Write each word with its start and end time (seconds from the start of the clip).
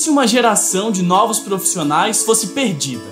se 0.00 0.08
uma 0.08 0.26
geração 0.26 0.90
de 0.90 1.02
novos 1.02 1.40
profissionais 1.40 2.22
fosse 2.22 2.48
perdida? 2.48 3.04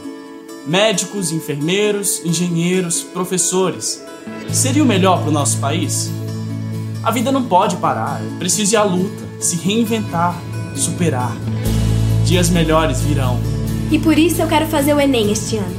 Médicos, 0.66 1.30
enfermeiros, 1.30 2.22
engenheiros, 2.24 3.02
professores. 3.02 4.02
Seria 4.50 4.82
o 4.82 4.86
melhor 4.86 5.20
para 5.20 5.28
o 5.28 5.32
nosso 5.32 5.58
país? 5.58 6.10
A 7.04 7.10
vida 7.10 7.30
não 7.30 7.44
pode 7.44 7.76
parar, 7.76 8.22
é 8.22 8.38
preciso 8.38 8.74
ir 8.74 8.76
à 8.78 8.84
luta, 8.84 9.22
se 9.38 9.56
reinventar, 9.56 10.34
superar. 10.74 11.36
Dias 12.24 12.48
melhores 12.48 13.02
virão. 13.02 13.38
E 13.90 13.98
por 13.98 14.18
isso 14.18 14.40
eu 14.40 14.48
quero 14.48 14.66
fazer 14.66 14.94
o 14.94 15.00
Enem 15.00 15.30
este 15.30 15.58
ano 15.58 15.76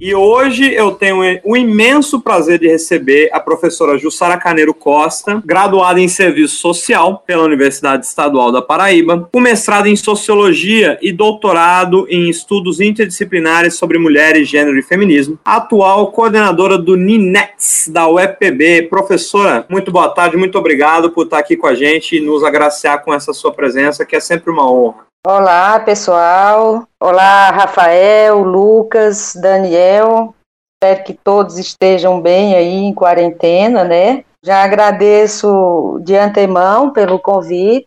E 0.00 0.14
hoje 0.14 0.72
eu 0.72 0.92
tenho 0.92 1.20
o 1.44 1.54
imenso 1.54 2.22
prazer 2.22 2.58
de 2.58 2.66
receber 2.66 3.28
a 3.34 3.38
professora 3.38 3.98
Jussara 3.98 4.38
Caneiro 4.38 4.72
Costa, 4.72 5.42
graduada 5.44 6.00
em 6.00 6.08
Serviço 6.08 6.56
Social 6.56 7.22
pela 7.26 7.44
Universidade 7.44 8.06
Estadual 8.06 8.50
da 8.50 8.62
Paraíba, 8.62 9.28
com 9.30 9.38
mestrado 9.38 9.88
em 9.88 9.96
Sociologia 9.96 10.98
e 11.02 11.12
doutorado 11.12 12.06
em 12.08 12.30
Estudos 12.30 12.80
Interdisciplinares 12.80 13.74
sobre 13.74 13.98
Mulheres, 13.98 14.48
Gênero 14.48 14.78
e 14.78 14.82
Feminismo, 14.82 15.38
atual 15.44 16.10
coordenadora 16.12 16.78
do 16.78 16.96
NINETS 16.96 17.90
da 17.92 18.08
UFPB. 18.08 18.88
Professora, 18.88 19.66
muito 19.68 19.92
boa 19.92 20.08
tarde, 20.08 20.34
muito 20.34 20.58
obrigado 20.58 21.10
por 21.10 21.24
estar 21.24 21.40
aqui 21.40 21.58
com 21.58 21.66
a 21.66 21.74
gente 21.74 22.16
e 22.16 22.20
nos 22.20 22.42
agraciar 22.42 23.04
com 23.04 23.12
essa 23.12 23.34
sua 23.34 23.52
presença, 23.52 24.06
que 24.06 24.16
é 24.16 24.20
sempre 24.20 24.50
uma 24.50 24.66
honra. 24.66 25.09
Olá, 25.26 25.78
pessoal. 25.80 26.88
Olá, 26.98 27.50
Rafael, 27.50 28.38
Lucas, 28.38 29.34
Daniel. 29.36 30.34
Espero 30.82 31.04
que 31.04 31.12
todos 31.12 31.58
estejam 31.58 32.22
bem 32.22 32.54
aí 32.54 32.76
em 32.76 32.94
quarentena, 32.94 33.84
né? 33.84 34.24
Já 34.42 34.64
agradeço 34.64 36.00
de 36.02 36.16
antemão 36.16 36.90
pelo 36.90 37.18
convite, 37.18 37.86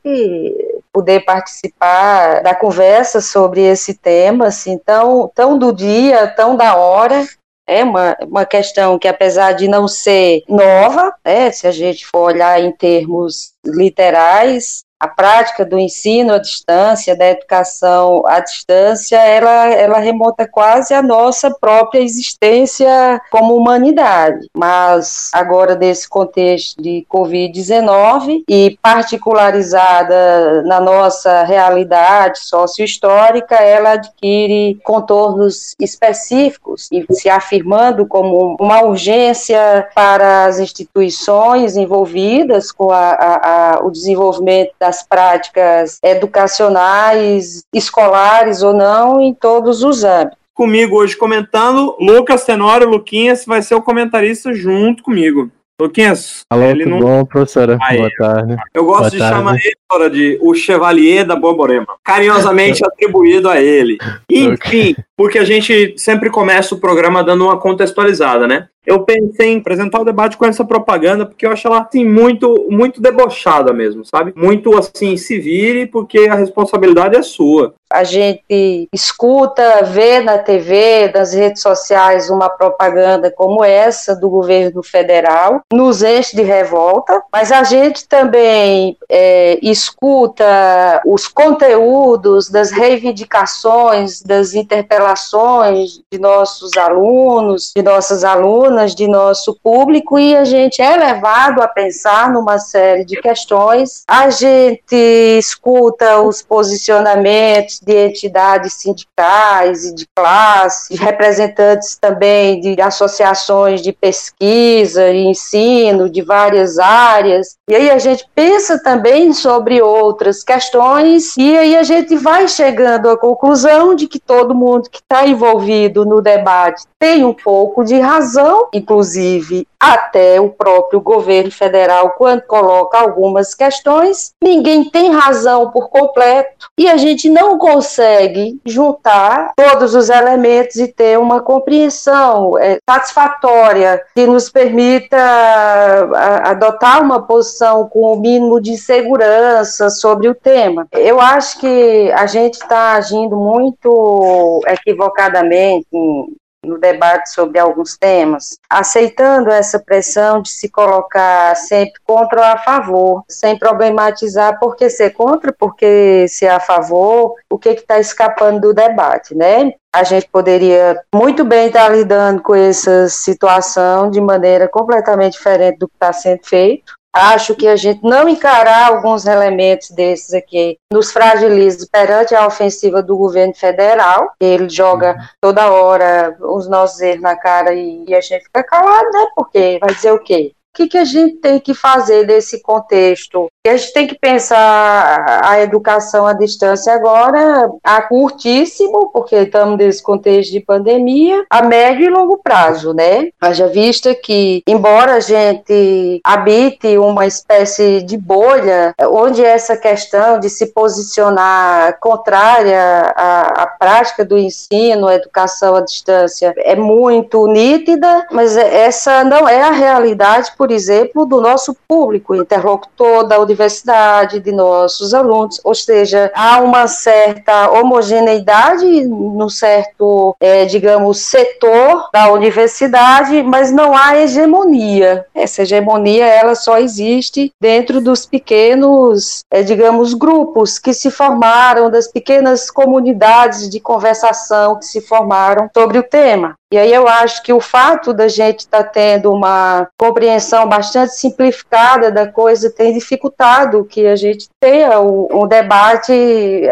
poder 0.93 1.25
participar 1.25 2.43
da 2.43 2.53
conversa 2.53 3.19
sobre 3.19 3.61
esse 3.61 3.95
tema, 3.95 4.45
assim, 4.45 4.77
tão, 4.77 5.27
tão 5.33 5.57
do 5.57 5.73
dia, 5.73 6.27
tão 6.27 6.55
da 6.55 6.75
hora. 6.75 7.25
É 7.67 7.83
uma, 7.83 8.15
uma 8.21 8.45
questão 8.45 8.99
que, 8.99 9.07
apesar 9.07 9.53
de 9.53 9.67
não 9.67 9.87
ser 9.87 10.43
nova, 10.47 11.11
né, 11.25 11.51
se 11.51 11.65
a 11.65 11.71
gente 11.71 12.05
for 12.05 12.25
olhar 12.25 12.61
em 12.61 12.71
termos 12.71 13.53
literais, 13.65 14.83
a 15.03 15.07
prática 15.09 15.65
do 15.65 15.77
ensino 15.77 16.31
à 16.31 16.37
distância, 16.37 17.13
da 17.13 17.25
educação 17.25 18.23
à 18.25 18.39
distância, 18.39 19.17
ela, 19.17 19.67
ela 19.67 19.99
remonta 19.99 20.47
quase 20.47 20.93
à 20.93 21.01
nossa 21.01 21.51
própria 21.51 21.99
existência 21.99 23.21
como 23.29 23.53
humanidade. 23.53 24.47
Mas 24.55 25.29
agora, 25.33 25.75
nesse 25.75 26.07
contexto 26.07 26.81
de 26.81 27.05
Covid-19 27.11 28.45
e 28.47 28.77
particularizada 28.81 30.63
na 30.63 30.79
nossa 30.79 31.43
realidade 31.43 32.39
sociohistórica, 32.39 33.55
ela 33.55 33.91
adquire 33.91 34.79
contornos 34.85 35.75
específicos 35.81 36.87
e 36.89 37.05
se 37.13 37.29
afirmando 37.29 38.07
como 38.07 38.55
uma 38.57 38.83
urgência 38.83 39.85
para 39.93 40.45
as 40.45 40.59
instituições 40.59 41.75
envolvidas 41.75 42.71
com 42.71 42.89
a, 42.89 43.09
a, 43.11 43.73
a, 43.73 43.85
o 43.85 43.91
desenvolvimento 43.91 44.71
da 44.79 44.92
das 44.93 45.01
práticas 45.01 45.97
educacionais, 46.03 47.63
escolares 47.73 48.61
ou 48.61 48.73
não, 48.73 49.19
em 49.19 49.33
todos 49.33 49.81
os 49.83 50.03
âmbitos. 50.03 50.37
Comigo 50.53 50.97
hoje 50.97 51.17
comentando, 51.17 51.97
Lucas 51.99 52.45
Tenório, 52.45 52.87
Luquinhas 52.87 53.43
vai 53.43 53.63
ser 53.63 53.73
o 53.73 53.81
comentarista 53.81 54.53
junto 54.53 55.01
comigo. 55.01 55.49
Luquinhas. 55.81 56.41
Alô, 56.47 56.65
ele 56.65 56.83
tudo 56.83 56.91
não... 56.91 56.99
bom, 56.99 57.25
professora? 57.25 57.79
Aí, 57.81 57.97
Boa 57.97 58.11
tarde. 58.15 58.55
Eu 58.71 58.85
gosto 58.85 58.99
Boa 58.99 59.09
de 59.09 59.17
tarde. 59.17 59.35
chamar 59.35 59.55
ele 59.55 59.75
de 60.09 60.37
o 60.41 60.53
Chevalier 60.53 61.25
da 61.25 61.35
Borborema, 61.35 61.87
carinhosamente 62.03 62.85
atribuído 62.85 63.49
a 63.49 63.61
ele. 63.61 63.97
Enfim, 64.29 64.95
porque 65.15 65.39
a 65.39 65.45
gente 65.45 65.93
sempre 65.97 66.29
começa 66.29 66.75
o 66.75 66.79
programa 66.79 67.23
dando 67.23 67.45
uma 67.45 67.59
contextualizada, 67.59 68.47
né? 68.47 68.67
Eu 68.85 69.03
pensei 69.03 69.53
em 69.53 69.59
apresentar 69.59 70.01
o 70.01 70.05
debate 70.05 70.35
com 70.35 70.45
essa 70.45 70.65
propaganda, 70.65 71.25
porque 71.25 71.45
eu 71.45 71.51
acho 71.51 71.67
ela 71.67 71.81
assim, 71.81 72.03
muito, 72.03 72.67
muito 72.69 73.01
debochada 73.01 73.71
mesmo, 73.71 74.03
sabe? 74.03 74.33
Muito 74.35 74.77
assim, 74.77 75.15
se 75.15 75.39
vire, 75.39 75.85
porque 75.85 76.27
a 76.29 76.35
responsabilidade 76.35 77.15
é 77.15 77.21
sua. 77.21 77.73
A 77.89 78.03
gente 78.03 78.89
escuta, 78.91 79.83
vê 79.83 80.19
na 80.19 80.37
TV, 80.37 81.11
nas 81.13 81.33
redes 81.33 81.61
sociais, 81.61 82.29
uma 82.29 82.49
propaganda 82.49 83.31
como 83.31 83.63
essa 83.63 84.15
do 84.15 84.29
governo 84.29 84.83
federal, 84.83 85.61
nos 85.71 86.03
enche 86.03 86.35
de 86.35 86.41
revolta, 86.41 87.21
mas 87.31 87.51
a 87.51 87.63
gente 87.63 88.07
também 88.07 88.97
é, 89.07 89.59
escuta 89.83 91.01
os 91.05 91.27
conteúdos 91.27 92.49
das 92.49 92.71
reivindicações, 92.71 94.21
das 94.21 94.53
interpelações 94.53 96.01
de 96.11 96.19
nossos 96.19 96.71
alunos, 96.77 97.71
de 97.75 97.83
nossas 97.83 98.23
alunas, 98.23 98.95
de 98.95 99.07
nosso 99.07 99.57
público, 99.61 100.17
e 100.17 100.35
a 100.35 100.45
gente 100.45 100.81
é 100.81 100.95
levado 100.95 101.61
a 101.61 101.67
pensar 101.67 102.31
numa 102.31 102.59
série 102.59 103.05
de 103.05 103.19
questões. 103.21 104.03
A 104.07 104.29
gente 104.29 104.95
escuta 105.37 106.21
os 106.21 106.41
posicionamentos 106.41 107.79
de 107.79 108.07
entidades 108.07 108.73
sindicais 108.73 109.85
e 109.85 109.95
de 109.95 110.07
classe, 110.15 110.95
representantes 110.95 111.97
também 111.97 112.59
de 112.59 112.81
associações 112.81 113.81
de 113.81 113.91
pesquisa 113.91 115.09
e 115.09 115.25
ensino 115.25 116.09
de 116.09 116.21
várias 116.21 116.79
áreas, 116.79 117.57
e 117.69 117.75
aí 117.75 117.89
a 117.89 117.97
gente 117.97 118.25
pensa 118.35 118.81
também 118.81 119.33
sobre 119.33 119.72
outras 119.81 120.43
questões, 120.43 121.35
e 121.37 121.57
aí 121.57 121.75
a 121.75 121.83
gente 121.83 122.15
vai 122.15 122.47
chegando 122.47 123.09
à 123.09 123.17
conclusão 123.17 123.95
de 123.95 124.07
que 124.07 124.19
todo 124.19 124.55
mundo 124.55 124.89
que 124.89 124.99
está 124.99 125.25
envolvido 125.25 126.05
no 126.05 126.21
debate 126.21 126.83
tem 126.99 127.25
um 127.25 127.33
pouco 127.33 127.83
de 127.83 127.99
razão, 127.99 128.69
inclusive 128.73 129.67
até 129.77 130.39
o 130.39 130.49
próprio 130.49 131.01
governo 131.01 131.51
federal, 131.51 132.11
quando 132.11 132.43
coloca 132.43 132.97
algumas 132.97 133.53
questões, 133.53 134.31
ninguém 134.41 134.89
tem 134.89 135.11
razão 135.11 135.69
por 135.71 135.89
completo. 135.89 136.69
E 136.77 136.89
a 136.89 136.95
gente 136.95 137.29
não 137.29 137.57
consegue 137.57 138.61
juntar 138.65 139.51
todos 139.57 139.93
os 139.93 140.09
elementos 140.09 140.77
e 140.77 140.87
ter 140.87 141.19
uma 141.19 141.41
compreensão 141.41 142.57
é, 142.57 142.77
satisfatória 142.89 144.01
que 144.15 144.25
nos 144.25 144.49
permita 144.49 145.17
a, 145.17 146.51
adotar 146.51 147.01
uma 147.01 147.21
posição 147.21 147.89
com 147.89 148.13
o 148.13 148.19
mínimo 148.19 148.61
de 148.61 148.77
segurança 148.77 149.33
sobre 149.63 150.27
o 150.27 150.35
tema. 150.35 150.87
Eu 150.91 151.19
acho 151.19 151.59
que 151.59 152.11
a 152.13 152.25
gente 152.25 152.55
está 152.55 152.93
agindo 152.93 153.35
muito 153.35 154.61
equivocadamente 154.67 155.87
em 155.91 156.35
no 156.65 156.79
debate 156.79 157.29
sobre 157.29 157.59
alguns 157.59 157.97
temas, 157.97 158.57
aceitando 158.69 159.49
essa 159.49 159.79
pressão 159.79 160.41
de 160.41 160.49
se 160.49 160.69
colocar 160.69 161.55
sempre 161.55 161.99
contra 162.05 162.39
ou 162.39 162.45
a 162.45 162.57
favor, 162.57 163.23
sem 163.27 163.57
problematizar 163.57 164.59
por 164.59 164.75
que 164.75 164.89
ser 164.89 165.11
contra, 165.11 165.53
porque 165.53 166.25
ser 166.27 166.47
a 166.47 166.59
favor, 166.59 167.35
o 167.49 167.59
que 167.59 167.69
está 167.69 167.99
escapando 167.99 168.61
do 168.61 168.73
debate, 168.73 169.35
né? 169.35 169.73
a 169.95 170.03
gente 170.03 170.27
poderia 170.27 170.99
muito 171.13 171.45
bem 171.45 171.67
estar 171.67 171.87
lidando 171.89 172.41
com 172.41 172.55
essa 172.55 173.07
situação 173.07 174.09
de 174.09 174.19
maneira 174.19 174.67
completamente 174.67 175.33
diferente 175.33 175.77
do 175.77 175.87
que 175.87 175.93
está 175.93 176.11
sendo 176.11 176.43
feito. 176.43 176.95
Acho 177.13 177.55
que 177.55 177.67
a 177.67 177.75
gente 177.75 178.03
não 178.03 178.27
encarar 178.27 178.87
alguns 178.87 179.27
elementos 179.27 179.91
desses 179.91 180.33
aqui 180.33 180.79
nos 180.91 181.11
fragiliza 181.11 181.87
perante 181.91 182.33
a 182.33 182.47
ofensiva 182.47 183.03
do 183.03 183.15
governo 183.15 183.53
federal. 183.53 184.33
Ele 184.39 184.67
joga 184.67 185.11
uhum. 185.11 185.25
toda 185.39 185.71
hora 185.71 186.35
os 186.41 186.67
nossos 186.67 186.99
erros 187.01 187.21
na 187.21 187.35
cara 187.35 187.71
e 187.73 188.13
a 188.15 188.19
gente 188.19 188.43
fica 188.45 188.63
calado, 188.63 189.11
né? 189.11 189.27
Porque 189.35 189.77
vai 189.79 189.93
dizer 189.93 190.11
o 190.11 190.19
quê? 190.19 190.53
O 190.73 190.75
que, 190.75 190.87
que 190.87 190.97
a 190.97 191.05
gente 191.05 191.35
tem 191.35 191.59
que 191.59 191.75
fazer 191.75 192.25
desse 192.25 192.59
contexto? 192.59 193.47
A 193.65 193.77
gente 193.77 193.93
tem 193.93 194.07
que 194.07 194.17
pensar 194.19 195.41
a 195.45 195.61
educação 195.61 196.25
à 196.25 196.33
distância 196.33 196.91
agora 196.91 197.71
a 197.83 198.01
curtíssimo, 198.01 199.11
porque 199.13 199.35
estamos 199.35 199.77
nesse 199.77 200.01
contexto 200.01 200.51
de 200.51 200.59
pandemia, 200.59 201.45
a 201.47 201.61
médio 201.61 202.07
e 202.07 202.09
longo 202.09 202.39
prazo, 202.43 202.91
né? 202.91 203.29
Haja 203.39 203.67
vista 203.67 204.15
que, 204.15 204.63
embora 204.67 205.13
a 205.13 205.19
gente 205.19 206.19
habite 206.25 206.97
uma 206.97 207.27
espécie 207.27 208.01
de 208.01 208.17
bolha, 208.17 208.95
onde 208.99 209.45
essa 209.45 209.77
questão 209.77 210.39
de 210.39 210.49
se 210.49 210.73
posicionar 210.73 211.99
contrária 211.99 213.13
à, 213.15 213.63
à 213.63 213.67
prática 213.67 214.25
do 214.25 214.37
ensino, 214.37 215.07
à 215.07 215.15
educação 215.15 215.75
à 215.75 215.81
distância, 215.81 216.53
é 216.57 216.75
muito 216.75 217.47
nítida, 217.47 218.25
mas 218.31 218.57
essa 218.57 219.23
não 219.23 219.47
é 219.47 219.61
a 219.61 219.71
realidade 219.71 220.51
por 220.63 220.71
exemplo, 220.71 221.25
do 221.25 221.41
nosso 221.41 221.75
público 221.85 222.33
interlocutor 222.33 223.27
da 223.27 223.37
universidade, 223.37 224.39
de 224.39 224.53
nossos 224.53 225.13
alunos, 225.13 225.59
ou 225.61 225.75
seja, 225.75 226.31
há 226.33 226.61
uma 226.61 226.87
certa 226.87 227.69
homogeneidade 227.69 229.05
no 229.05 229.49
certo, 229.49 230.33
é, 230.39 230.63
digamos, 230.63 231.17
setor 231.17 232.07
da 232.13 232.31
universidade, 232.31 233.43
mas 233.43 233.73
não 233.73 233.93
há 233.93 234.15
hegemonia. 234.15 235.25
Essa 235.35 235.63
hegemonia 235.63 236.27
ela 236.27 236.55
só 236.55 236.79
existe 236.79 237.51
dentro 237.59 237.99
dos 237.99 238.25
pequenos, 238.25 239.43
é, 239.51 239.63
digamos, 239.63 240.13
grupos 240.13 240.79
que 240.79 240.93
se 240.93 241.11
formaram, 241.11 241.91
das 241.91 242.07
pequenas 242.07 242.71
comunidades 242.71 243.67
de 243.69 243.81
conversação 243.81 244.79
que 244.79 244.85
se 244.85 245.01
formaram 245.01 245.69
sobre 245.73 245.97
o 245.97 246.03
tema. 246.03 246.55
E 246.73 246.77
aí 246.79 246.91
eu 246.91 247.07
acho 247.07 247.43
que 247.43 247.53
o 247.53 247.59
fato 247.59 248.11
da 248.11 248.27
gente 248.27 248.61
estar 248.61 248.83
tá 248.83 248.89
tendo 248.89 249.31
uma 249.31 249.87
compreensão 249.95 250.67
bastante 250.67 251.13
simplificada 251.13 252.11
da 252.11 252.27
coisa 252.27 252.67
tem 252.67 252.95
dificultado 252.95 253.85
que 253.85 254.07
a 254.07 254.15
gente 254.15 254.49
tenha 254.59 254.99
um, 254.99 255.47
debate 255.47 256.11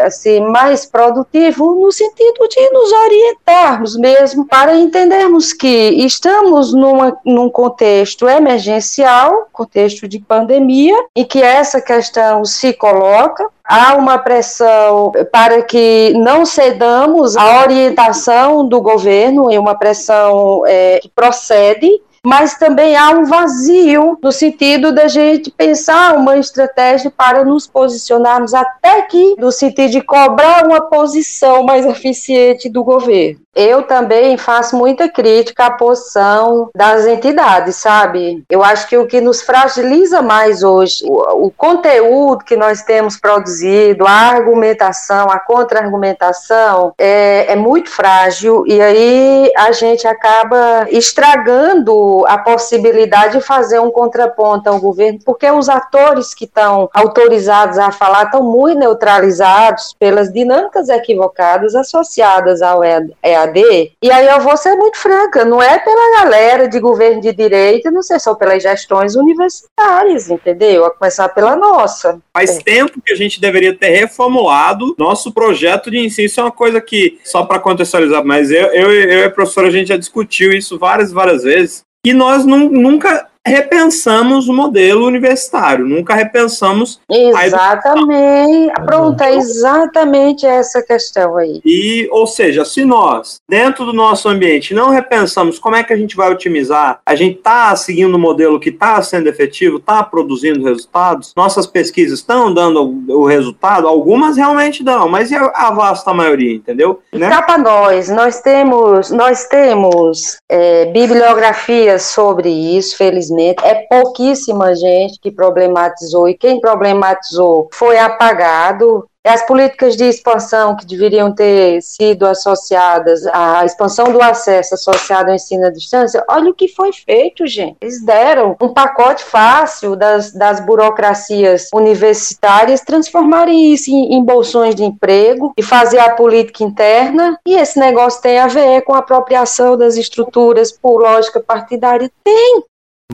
assim 0.04 0.40
mais 0.40 0.84
produtivo 0.84 1.76
no 1.76 1.92
sentido 1.92 2.48
de 2.48 2.70
nos 2.70 2.90
orientarmos 2.90 3.96
mesmo 3.96 4.44
para 4.44 4.74
entendermos 4.74 5.52
que 5.52 5.68
estamos 6.04 6.74
numa, 6.74 7.16
num 7.24 7.48
contexto 7.48 8.28
emergencial, 8.28 9.46
contexto 9.52 10.08
de 10.08 10.18
pandemia, 10.18 10.96
em 11.14 11.24
que 11.24 11.40
essa 11.40 11.80
questão 11.80 12.44
se 12.44 12.72
coloca, 12.72 13.48
há 13.72 13.94
uma 13.94 14.18
pressão 14.18 15.10
para 15.32 15.62
que 15.62 16.12
não 16.14 16.44
cedamos 16.44 17.36
à 17.38 17.62
orientação 17.62 18.68
do 18.68 18.82
governo, 18.82 19.50
e 19.50 19.58
uma 19.58 19.74
pressão 19.74 20.62
é, 20.66 20.98
que 21.00 21.08
procede 21.08 21.88
mas 22.24 22.54
também 22.54 22.96
há 22.96 23.10
um 23.10 23.24
vazio 23.24 24.18
no 24.22 24.30
sentido 24.30 24.92
da 24.92 25.08
gente 25.08 25.50
pensar 25.50 26.16
uma 26.16 26.38
estratégia 26.38 27.10
para 27.10 27.44
nos 27.44 27.66
posicionarmos 27.66 28.54
até 28.54 29.02
que 29.02 29.34
no 29.38 29.50
sentido 29.50 29.90
de 29.90 30.00
cobrar 30.00 30.64
uma 30.64 30.82
posição 30.82 31.64
mais 31.64 31.84
eficiente 31.84 32.68
do 32.68 32.84
governo. 32.84 33.40
Eu 33.54 33.82
também 33.82 34.38
faço 34.38 34.74
muita 34.74 35.10
crítica 35.10 35.66
à 35.66 35.70
posição 35.70 36.70
das 36.74 37.06
entidades, 37.06 37.76
sabe? 37.76 38.42
Eu 38.48 38.64
acho 38.64 38.88
que 38.88 38.96
o 38.96 39.06
que 39.06 39.20
nos 39.20 39.42
fragiliza 39.42 40.22
mais 40.22 40.62
hoje, 40.62 41.04
o, 41.04 41.46
o 41.46 41.50
conteúdo 41.50 42.44
que 42.46 42.56
nós 42.56 42.82
temos 42.82 43.18
produzido, 43.18 44.06
a 44.06 44.10
argumentação, 44.10 45.26
a 45.28 45.38
contra-argumentação, 45.38 46.94
é, 46.96 47.52
é 47.52 47.56
muito 47.56 47.90
frágil 47.90 48.64
e 48.66 48.80
aí 48.80 49.52
a 49.54 49.70
gente 49.70 50.06
acaba 50.06 50.86
estragando 50.88 52.11
a 52.26 52.38
possibilidade 52.38 53.38
de 53.38 53.44
fazer 53.44 53.78
um 53.78 53.90
contraponto 53.90 54.68
ao 54.68 54.80
governo, 54.80 55.18
porque 55.24 55.50
os 55.50 55.68
atores 55.68 56.34
que 56.34 56.44
estão 56.44 56.88
autorizados 56.92 57.78
a 57.78 57.90
falar 57.90 58.24
estão 58.24 58.42
muito 58.42 58.78
neutralizados 58.78 59.94
pelas 59.98 60.32
dinâmicas 60.32 60.88
equivocadas 60.88 61.74
associadas 61.74 62.62
ao 62.62 62.82
EAD. 62.84 63.92
E 64.02 64.10
aí 64.10 64.26
eu 64.26 64.40
vou 64.40 64.56
ser 64.56 64.74
muito 64.74 64.98
franca, 64.98 65.44
não 65.44 65.62
é 65.62 65.78
pela 65.78 66.22
galera 66.22 66.68
de 66.68 66.78
governo 66.78 67.20
de 67.20 67.32
direita, 67.32 67.90
não 67.90 68.02
sei, 68.02 68.18
só 68.18 68.34
pelas 68.34 68.62
gestões 68.62 69.14
universitárias, 69.16 70.28
entendeu? 70.30 70.84
A 70.84 70.90
começar 70.90 71.28
pela 71.30 71.56
nossa. 71.56 72.20
Faz 72.32 72.58
tempo 72.58 73.00
que 73.04 73.12
a 73.12 73.16
gente 73.16 73.40
deveria 73.40 73.76
ter 73.76 73.90
reformulado 73.90 74.94
nosso 74.98 75.32
projeto 75.32 75.90
de 75.90 75.98
ensino. 75.98 76.26
Isso 76.26 76.40
é 76.40 76.44
uma 76.44 76.52
coisa 76.52 76.80
que, 76.80 77.18
só 77.24 77.44
para 77.44 77.58
contextualizar, 77.58 78.24
mas 78.24 78.50
eu, 78.50 78.66
eu, 78.68 78.92
eu 78.92 79.18
e 79.20 79.24
a 79.24 79.30
professora, 79.30 79.68
a 79.68 79.70
gente 79.70 79.88
já 79.88 79.96
discutiu 79.96 80.52
isso 80.52 80.78
várias, 80.78 81.12
várias 81.12 81.42
vezes. 81.42 81.82
E 82.04 82.12
nós 82.12 82.44
nunca 82.44 83.30
repensamos 83.46 84.48
o 84.48 84.52
modelo 84.52 85.04
universitário, 85.06 85.86
nunca 85.86 86.14
repensamos. 86.14 87.00
Exatamente. 87.10 88.72
Pronto, 88.86 89.20
é 89.22 89.34
exatamente 89.34 90.46
essa 90.46 90.82
questão 90.82 91.36
aí. 91.36 91.60
E, 91.64 92.08
ou 92.10 92.26
seja, 92.26 92.64
se 92.64 92.84
nós, 92.84 93.40
dentro 93.48 93.84
do 93.84 93.92
nosso 93.92 94.28
ambiente, 94.28 94.74
não 94.74 94.90
repensamos 94.90 95.58
como 95.58 95.76
é 95.76 95.82
que 95.82 95.92
a 95.92 95.96
gente 95.96 96.16
vai 96.16 96.30
otimizar, 96.30 97.00
a 97.04 97.14
gente 97.14 97.38
está 97.38 97.74
seguindo 97.74 98.14
um 98.14 98.20
modelo 98.20 98.60
que 98.60 98.68
está 98.68 99.02
sendo 99.02 99.28
efetivo, 99.28 99.78
está 99.78 100.02
produzindo 100.02 100.64
resultados, 100.64 101.32
nossas 101.36 101.66
pesquisas 101.66 102.20
estão 102.20 102.52
dando 102.52 103.02
o 103.08 103.24
resultado, 103.26 103.88
algumas 103.88 104.36
realmente 104.36 104.84
dão, 104.84 105.08
mas 105.08 105.32
é 105.32 105.36
a 105.36 105.70
vasta 105.72 106.14
maioria, 106.14 106.54
entendeu? 106.54 107.00
Né? 107.12 107.28
Cá 107.28 107.42
para 107.42 107.58
nós, 107.58 108.08
nós 108.08 108.40
temos, 108.40 109.10
nós 109.10 109.46
temos 109.46 110.38
é, 110.48 110.86
bibliografias 110.86 112.02
sobre 112.02 112.48
isso, 112.48 112.96
felizmente 112.96 113.31
infelizmente, 113.32 113.64
é 113.64 113.74
pouquíssima 113.74 114.74
gente 114.74 115.18
que 115.18 115.30
problematizou, 115.30 116.28
e 116.28 116.34
quem 116.34 116.60
problematizou 116.60 117.68
foi 117.72 117.98
apagado. 117.98 119.06
As 119.24 119.46
políticas 119.46 119.96
de 119.96 120.04
expansão 120.04 120.74
que 120.74 120.84
deveriam 120.84 121.32
ter 121.32 121.80
sido 121.80 122.26
associadas 122.26 123.24
à 123.28 123.64
expansão 123.64 124.10
do 124.12 124.20
acesso 124.20 124.74
associado 124.74 125.28
ao 125.28 125.36
ensino 125.36 125.64
à 125.64 125.70
distância, 125.70 126.24
olha 126.28 126.50
o 126.50 126.54
que 126.54 126.66
foi 126.66 126.92
feito, 126.92 127.46
gente. 127.46 127.76
Eles 127.80 128.04
deram 128.04 128.56
um 128.60 128.70
pacote 128.70 129.22
fácil 129.22 129.94
das, 129.94 130.32
das 130.32 130.58
burocracias 130.58 131.68
universitárias 131.72 132.80
transformarem 132.80 133.72
isso 133.72 133.92
em, 133.92 134.14
em 134.14 134.24
bolsões 134.24 134.74
de 134.74 134.82
emprego 134.82 135.52
e 135.56 135.62
fazer 135.62 136.00
a 136.00 136.16
política 136.16 136.64
interna. 136.64 137.38
E 137.46 137.54
esse 137.54 137.78
negócio 137.78 138.20
tem 138.20 138.40
a 138.40 138.48
ver 138.48 138.82
com 138.82 138.92
a 138.92 138.98
apropriação 138.98 139.76
das 139.76 139.96
estruturas 139.96 140.72
por 140.72 141.00
lógica 141.00 141.38
partidária? 141.38 142.10
Tem. 142.24 142.64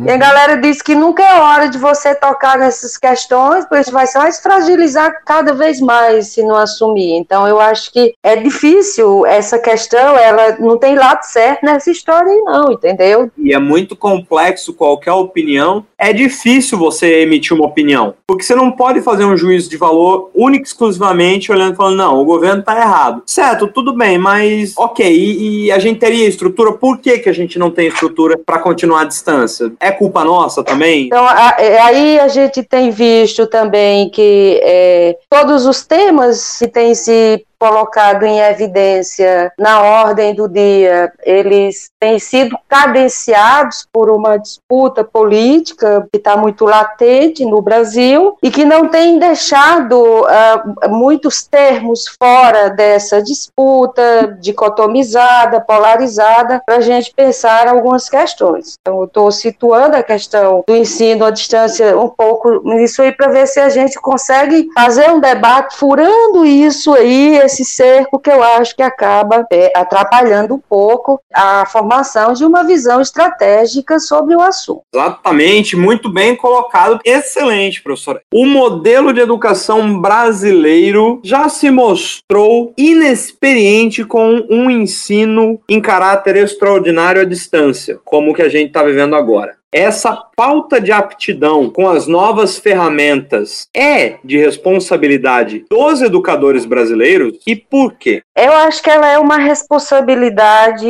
E 0.05 0.11
a 0.11 0.17
galera 0.17 0.57
diz 0.57 0.81
que 0.81 0.95
nunca 0.95 1.23
é 1.23 1.41
hora 1.41 1.69
de 1.69 1.79
você 1.79 2.15
tocar 2.15 2.59
nessas 2.59 2.97
questões, 2.97 3.65
porque 3.67 3.91
vai 3.91 4.07
se 4.07 4.17
mais 4.17 4.41
fragilizar 4.41 5.23
cada 5.25 5.53
vez 5.53 5.81
mais 5.81 6.29
se 6.29 6.43
não 6.43 6.55
assumir. 6.55 7.17
Então 7.17 7.47
eu 7.47 7.61
acho 7.61 7.93
que 7.93 8.15
é 8.23 8.37
difícil 8.37 9.27
essa 9.27 9.59
questão, 9.59 10.17
ela 10.17 10.57
não 10.59 10.79
tem 10.79 10.95
lado 10.95 11.23
certo 11.23 11.65
nessa 11.65 11.91
história 11.91 12.33
aí 12.33 12.41
não, 12.43 12.73
entendeu? 12.73 13.31
E 13.37 13.53
é 13.53 13.59
muito 13.59 13.97
complexo 13.97 14.73
qualquer 14.73 15.13
opinião. 15.13 15.85
É 15.99 16.13
difícil 16.13 16.79
você 16.79 17.23
emitir 17.23 17.57
uma 17.57 17.67
opinião, 17.67 18.15
porque 18.27 18.45
você 18.45 18.55
não 18.55 18.71
pode 18.71 19.03
fazer 19.03 19.25
um 19.25 19.37
juízo 19.37 19.69
de 19.69 19.77
valor 19.77 20.31
único 20.35 20.65
exclusivamente 20.65 21.51
olhando 21.51 21.75
e 21.75 21.77
falando, 21.77 21.97
não, 21.97 22.21
o 22.21 22.25
governo 22.25 22.63
tá 22.63 22.77
errado. 22.77 23.23
Certo, 23.27 23.67
tudo 23.67 23.93
bem, 23.93 24.17
mas 24.17 24.75
ok, 24.77 25.05
e, 25.07 25.67
e 25.67 25.73
a 25.73 25.79
gente 25.79 25.99
teria 25.99 26.29
estrutura, 26.29 26.73
por 26.73 26.99
que, 26.99 27.19
que 27.19 27.29
a 27.29 27.33
gente 27.33 27.59
não 27.59 27.71
tem 27.71 27.89
estrutura 27.89 28.39
para 28.39 28.61
continuar 28.61 29.03
à 29.03 29.05
distância? 29.05 29.73
É 29.81 29.88
é 29.89 29.93
culpa 29.93 30.25
nossa 30.25 30.63
também? 30.63 31.07
Então, 31.07 31.29
é, 31.29 31.81
aí 31.81 32.21
a 32.21 32.29
gente 32.29 32.63
tem 32.63 32.91
visto 32.91 33.47
também 33.47 34.09
que 34.11 34.61
é, 34.63 35.17
todos 35.29 35.67
os 35.67 35.85
temas 35.85 36.59
que 36.59 36.69
têm 36.69 36.95
se 36.95 37.45
colocado 37.59 38.25
em 38.25 38.39
evidência 38.41 39.53
na 39.59 39.83
ordem 39.83 40.35
do 40.35 40.49
dia, 40.49 41.13
eles 41.25 41.91
têm 41.99 42.19
sido 42.19 42.57
cadenciados 42.69 43.87
por 43.93 44.11
uma 44.11 44.37
disputa 44.39 45.03
política 45.03 46.07
que 46.13 46.19
está 46.19 46.37
muito 46.37 46.65
latente 46.65 47.45
no 47.45 47.61
Brasil 47.61 48.37
e 48.43 48.51
que 48.51 48.65
não 48.65 48.89
tem 48.89 49.19
deixado 49.19 49.95
uh, 49.99 50.89
muitos 50.89 51.43
termos 51.43 52.05
fora 52.19 52.71
dessa 52.71 53.21
disputa 53.23 54.37
dicotomizada, 54.41 55.61
polarizada, 55.61 56.63
para 56.65 56.77
a 56.77 56.81
gente 56.81 57.13
pensar 57.15 57.67
algumas 57.67 58.09
questões. 58.09 58.77
Então, 58.81 58.99
eu 58.99 59.05
estou 59.05 59.31
situando 59.33 59.97
a 59.97 60.03
questão 60.03 60.63
do 60.67 60.77
ensino 60.77 61.25
à 61.25 61.31
distância 61.31 61.99
um 61.99 62.09
pouco 62.09 62.63
nisso 62.65 63.03
aí 63.03 63.13
para 63.13 63.29
ver 63.29 63.47
se 63.47 63.59
a 63.61 63.69
gente 63.69 63.99
consegue 64.01 64.69
fazer 64.75 65.11
um 65.11 65.21
debate 65.21 65.77
furando 65.77 66.45
isso 66.45 66.95
aí, 66.95 67.48
esse 67.49 67.65
cerco 67.65 68.19
que 68.19 68.31
eu 68.31 68.43
acho 68.43 68.77
que 68.77 68.83
acaba 68.83 69.47
é, 69.51 69.73
atrapalhando 69.75 70.55
um 70.55 70.59
pouco 70.59 71.21
a 71.35 71.65
formação 71.67 72.35
de 72.35 72.45
uma 72.45 72.63
visão 72.63 73.01
estratégica 73.01 73.99
sobre 73.99 74.37
o 74.37 74.41
assunto. 74.41 74.83
Exatamente, 74.95 75.75
muito 75.75 76.13
bem 76.13 76.37
colocado. 76.37 77.01
Excelente, 77.05 77.83
professora. 77.83 78.21
O 78.33 78.47
modelo 78.47 79.13
de 79.13 79.21
educação 79.21 80.01
brasileiro 80.01 81.21
já 81.25 81.49
se 81.49 81.71
mostrou 81.71 82.75
inexperiente 82.77 84.05
com 84.05 84.45
um 84.51 84.71
ensino 84.71 85.59
em 85.69 85.81
caráter 85.81 86.37
extraordinário 86.37 87.23
à 87.23 87.25
distância, 87.25 87.99
como 88.05 88.31
o 88.31 88.35
que 88.35 88.43
a 88.43 88.49
gente 88.49 88.69
está 88.69 88.83
vivendo 88.83 89.17
agora 89.17 89.59
essa 89.73 90.27
falta 90.37 90.81
de 90.81 90.91
aptidão 90.91 91.69
com 91.69 91.89
as 91.89 92.07
novas 92.07 92.59
ferramentas 92.59 93.69
é 93.75 94.19
de 94.25 94.39
responsabilidade 94.39 95.65
dos 95.71 96.01
educadores 96.01 96.65
brasileiros 96.65 97.39
e 97.47 97.55
por 97.55 97.95
quê? 97.95 98.23
Eu 98.37 98.53
acho 98.53 98.83
que 98.83 98.91
ela 98.91 99.07
é 99.09 99.19
uma 99.19 99.37
responsabilidade 99.37 100.87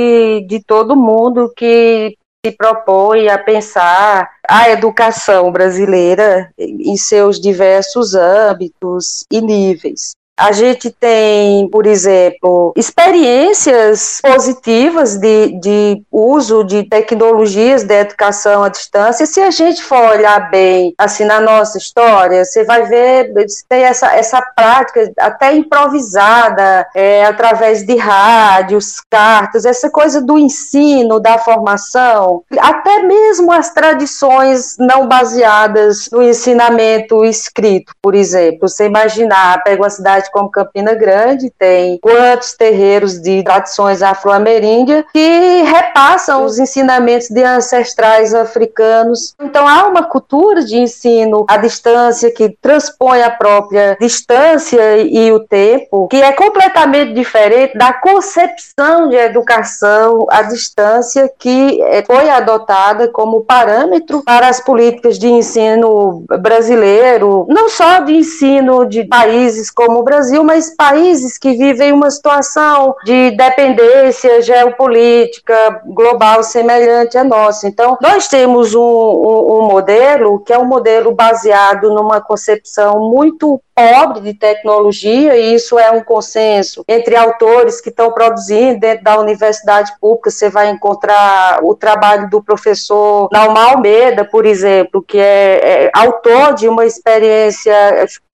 de 0.46 0.62
todo 0.64 0.96
mundo 0.96 1.52
que 1.56 2.16
se 2.44 2.52
propõe 2.52 3.28
a 3.28 3.38
pensar 3.38 4.30
a 4.48 4.70
educação 4.70 5.50
brasileira 5.50 6.50
em 6.56 6.96
seus 6.96 7.40
diversos 7.40 8.14
âmbitos 8.14 9.24
e 9.30 9.40
níveis. 9.40 10.12
A 10.38 10.52
gente 10.52 10.90
tem, 10.90 11.68
por 11.68 11.84
exemplo, 11.84 12.72
experiências 12.76 14.20
positivas 14.22 15.16
de, 15.16 15.58
de 15.60 16.02
uso 16.12 16.62
de 16.62 16.84
tecnologias 16.84 17.82
de 17.82 17.94
educação 17.94 18.62
à 18.62 18.68
distância. 18.68 19.26
Se 19.26 19.40
a 19.40 19.50
gente 19.50 19.82
for 19.82 19.98
olhar 19.98 20.48
bem, 20.48 20.94
assim, 20.96 21.24
na 21.24 21.40
nossa 21.40 21.76
história, 21.76 22.44
você 22.44 22.64
vai 22.64 22.84
ver, 22.84 23.32
tem 23.68 23.82
essa, 23.82 24.14
essa 24.14 24.40
prática 24.54 25.12
até 25.18 25.54
improvisada, 25.54 26.86
é, 26.94 27.24
através 27.24 27.84
de 27.84 27.96
rádios, 27.96 29.00
cartas, 29.10 29.64
essa 29.64 29.90
coisa 29.90 30.20
do 30.20 30.38
ensino, 30.38 31.18
da 31.18 31.38
formação, 31.38 32.42
até 32.58 33.02
mesmo 33.02 33.50
as 33.52 33.70
tradições 33.70 34.76
não 34.78 35.08
baseadas 35.08 36.08
no 36.12 36.22
ensinamento 36.22 37.24
escrito, 37.24 37.92
por 38.00 38.14
exemplo. 38.14 38.68
Você 38.68 38.86
imaginar, 38.86 39.62
pega 39.64 39.82
uma 39.82 39.90
cidade 39.90 40.27
cidade 40.28 40.30
como 40.30 40.50
Campina 40.50 40.94
Grande 40.94 41.50
tem 41.58 41.98
quantos 41.98 42.52
terreiros 42.54 43.20
de 43.20 43.42
tradições 43.42 44.02
afro-ameríndias 44.02 45.04
que 45.12 45.62
repassam 45.62 46.44
os 46.44 46.58
ensinamentos 46.58 47.28
de 47.28 47.42
ancestrais 47.42 48.34
africanos. 48.34 49.34
Então 49.40 49.66
há 49.66 49.86
uma 49.86 50.04
cultura 50.04 50.64
de 50.64 50.76
ensino 50.76 51.44
à 51.48 51.56
distância 51.56 52.30
que 52.30 52.50
transpõe 52.60 53.22
a 53.22 53.30
própria 53.30 53.96
distância 54.00 54.98
e 54.98 55.32
o 55.32 55.40
tempo, 55.40 56.08
que 56.08 56.20
é 56.20 56.32
completamente 56.32 57.12
diferente 57.14 57.76
da 57.76 57.92
concepção 57.92 59.08
de 59.08 59.16
educação 59.16 60.26
à 60.30 60.42
distância 60.42 61.30
que 61.38 61.80
eh, 61.82 62.04
foi 62.06 62.28
adotada 62.28 63.08
como 63.08 63.42
parâmetro 63.42 64.22
para 64.24 64.48
as 64.48 64.60
políticas 64.60 65.18
de 65.18 65.28
ensino 65.28 66.24
brasileiro, 66.40 67.46
não 67.48 67.68
só 67.68 68.00
de 68.00 68.12
ensino 68.12 68.84
de 68.84 69.04
países 69.04 69.70
como 69.70 70.00
o 70.00 70.02
Brasil, 70.02 70.17
Brasil, 70.18 70.42
mas 70.42 70.74
países 70.74 71.38
que 71.38 71.52
vivem 71.52 71.92
uma 71.92 72.10
situação 72.10 72.96
de 73.04 73.30
dependência 73.36 74.42
geopolítica 74.42 75.80
global 75.86 76.42
semelhante 76.42 77.16
à 77.16 77.22
nossa. 77.22 77.68
Então, 77.68 77.96
nós 78.02 78.26
temos 78.26 78.74
um, 78.74 78.80
um, 78.80 79.60
um 79.60 79.62
modelo 79.68 80.40
que 80.40 80.52
é 80.52 80.58
um 80.58 80.64
modelo 80.64 81.14
baseado 81.14 81.94
numa 81.94 82.20
concepção 82.20 82.98
muito 82.98 83.60
pobre 83.78 84.20
de 84.22 84.34
tecnologia, 84.34 85.36
e 85.36 85.54
isso 85.54 85.78
é 85.78 85.88
um 85.92 86.02
consenso 86.02 86.82
entre 86.88 87.14
autores 87.14 87.80
que 87.80 87.90
estão 87.90 88.10
produzindo 88.10 88.80
dentro 88.80 89.04
da 89.04 89.20
universidade 89.20 89.92
pública. 90.00 90.32
Você 90.32 90.50
vai 90.50 90.68
encontrar 90.70 91.60
o 91.62 91.76
trabalho 91.76 92.28
do 92.28 92.42
professor 92.42 93.28
Naumar 93.30 93.74
Almeida, 93.74 94.24
por 94.24 94.44
exemplo, 94.44 95.00
que 95.00 95.16
é, 95.16 95.84
é 95.84 95.90
autor 95.94 96.54
de 96.54 96.66
uma 96.66 96.84
experiência 96.84 97.72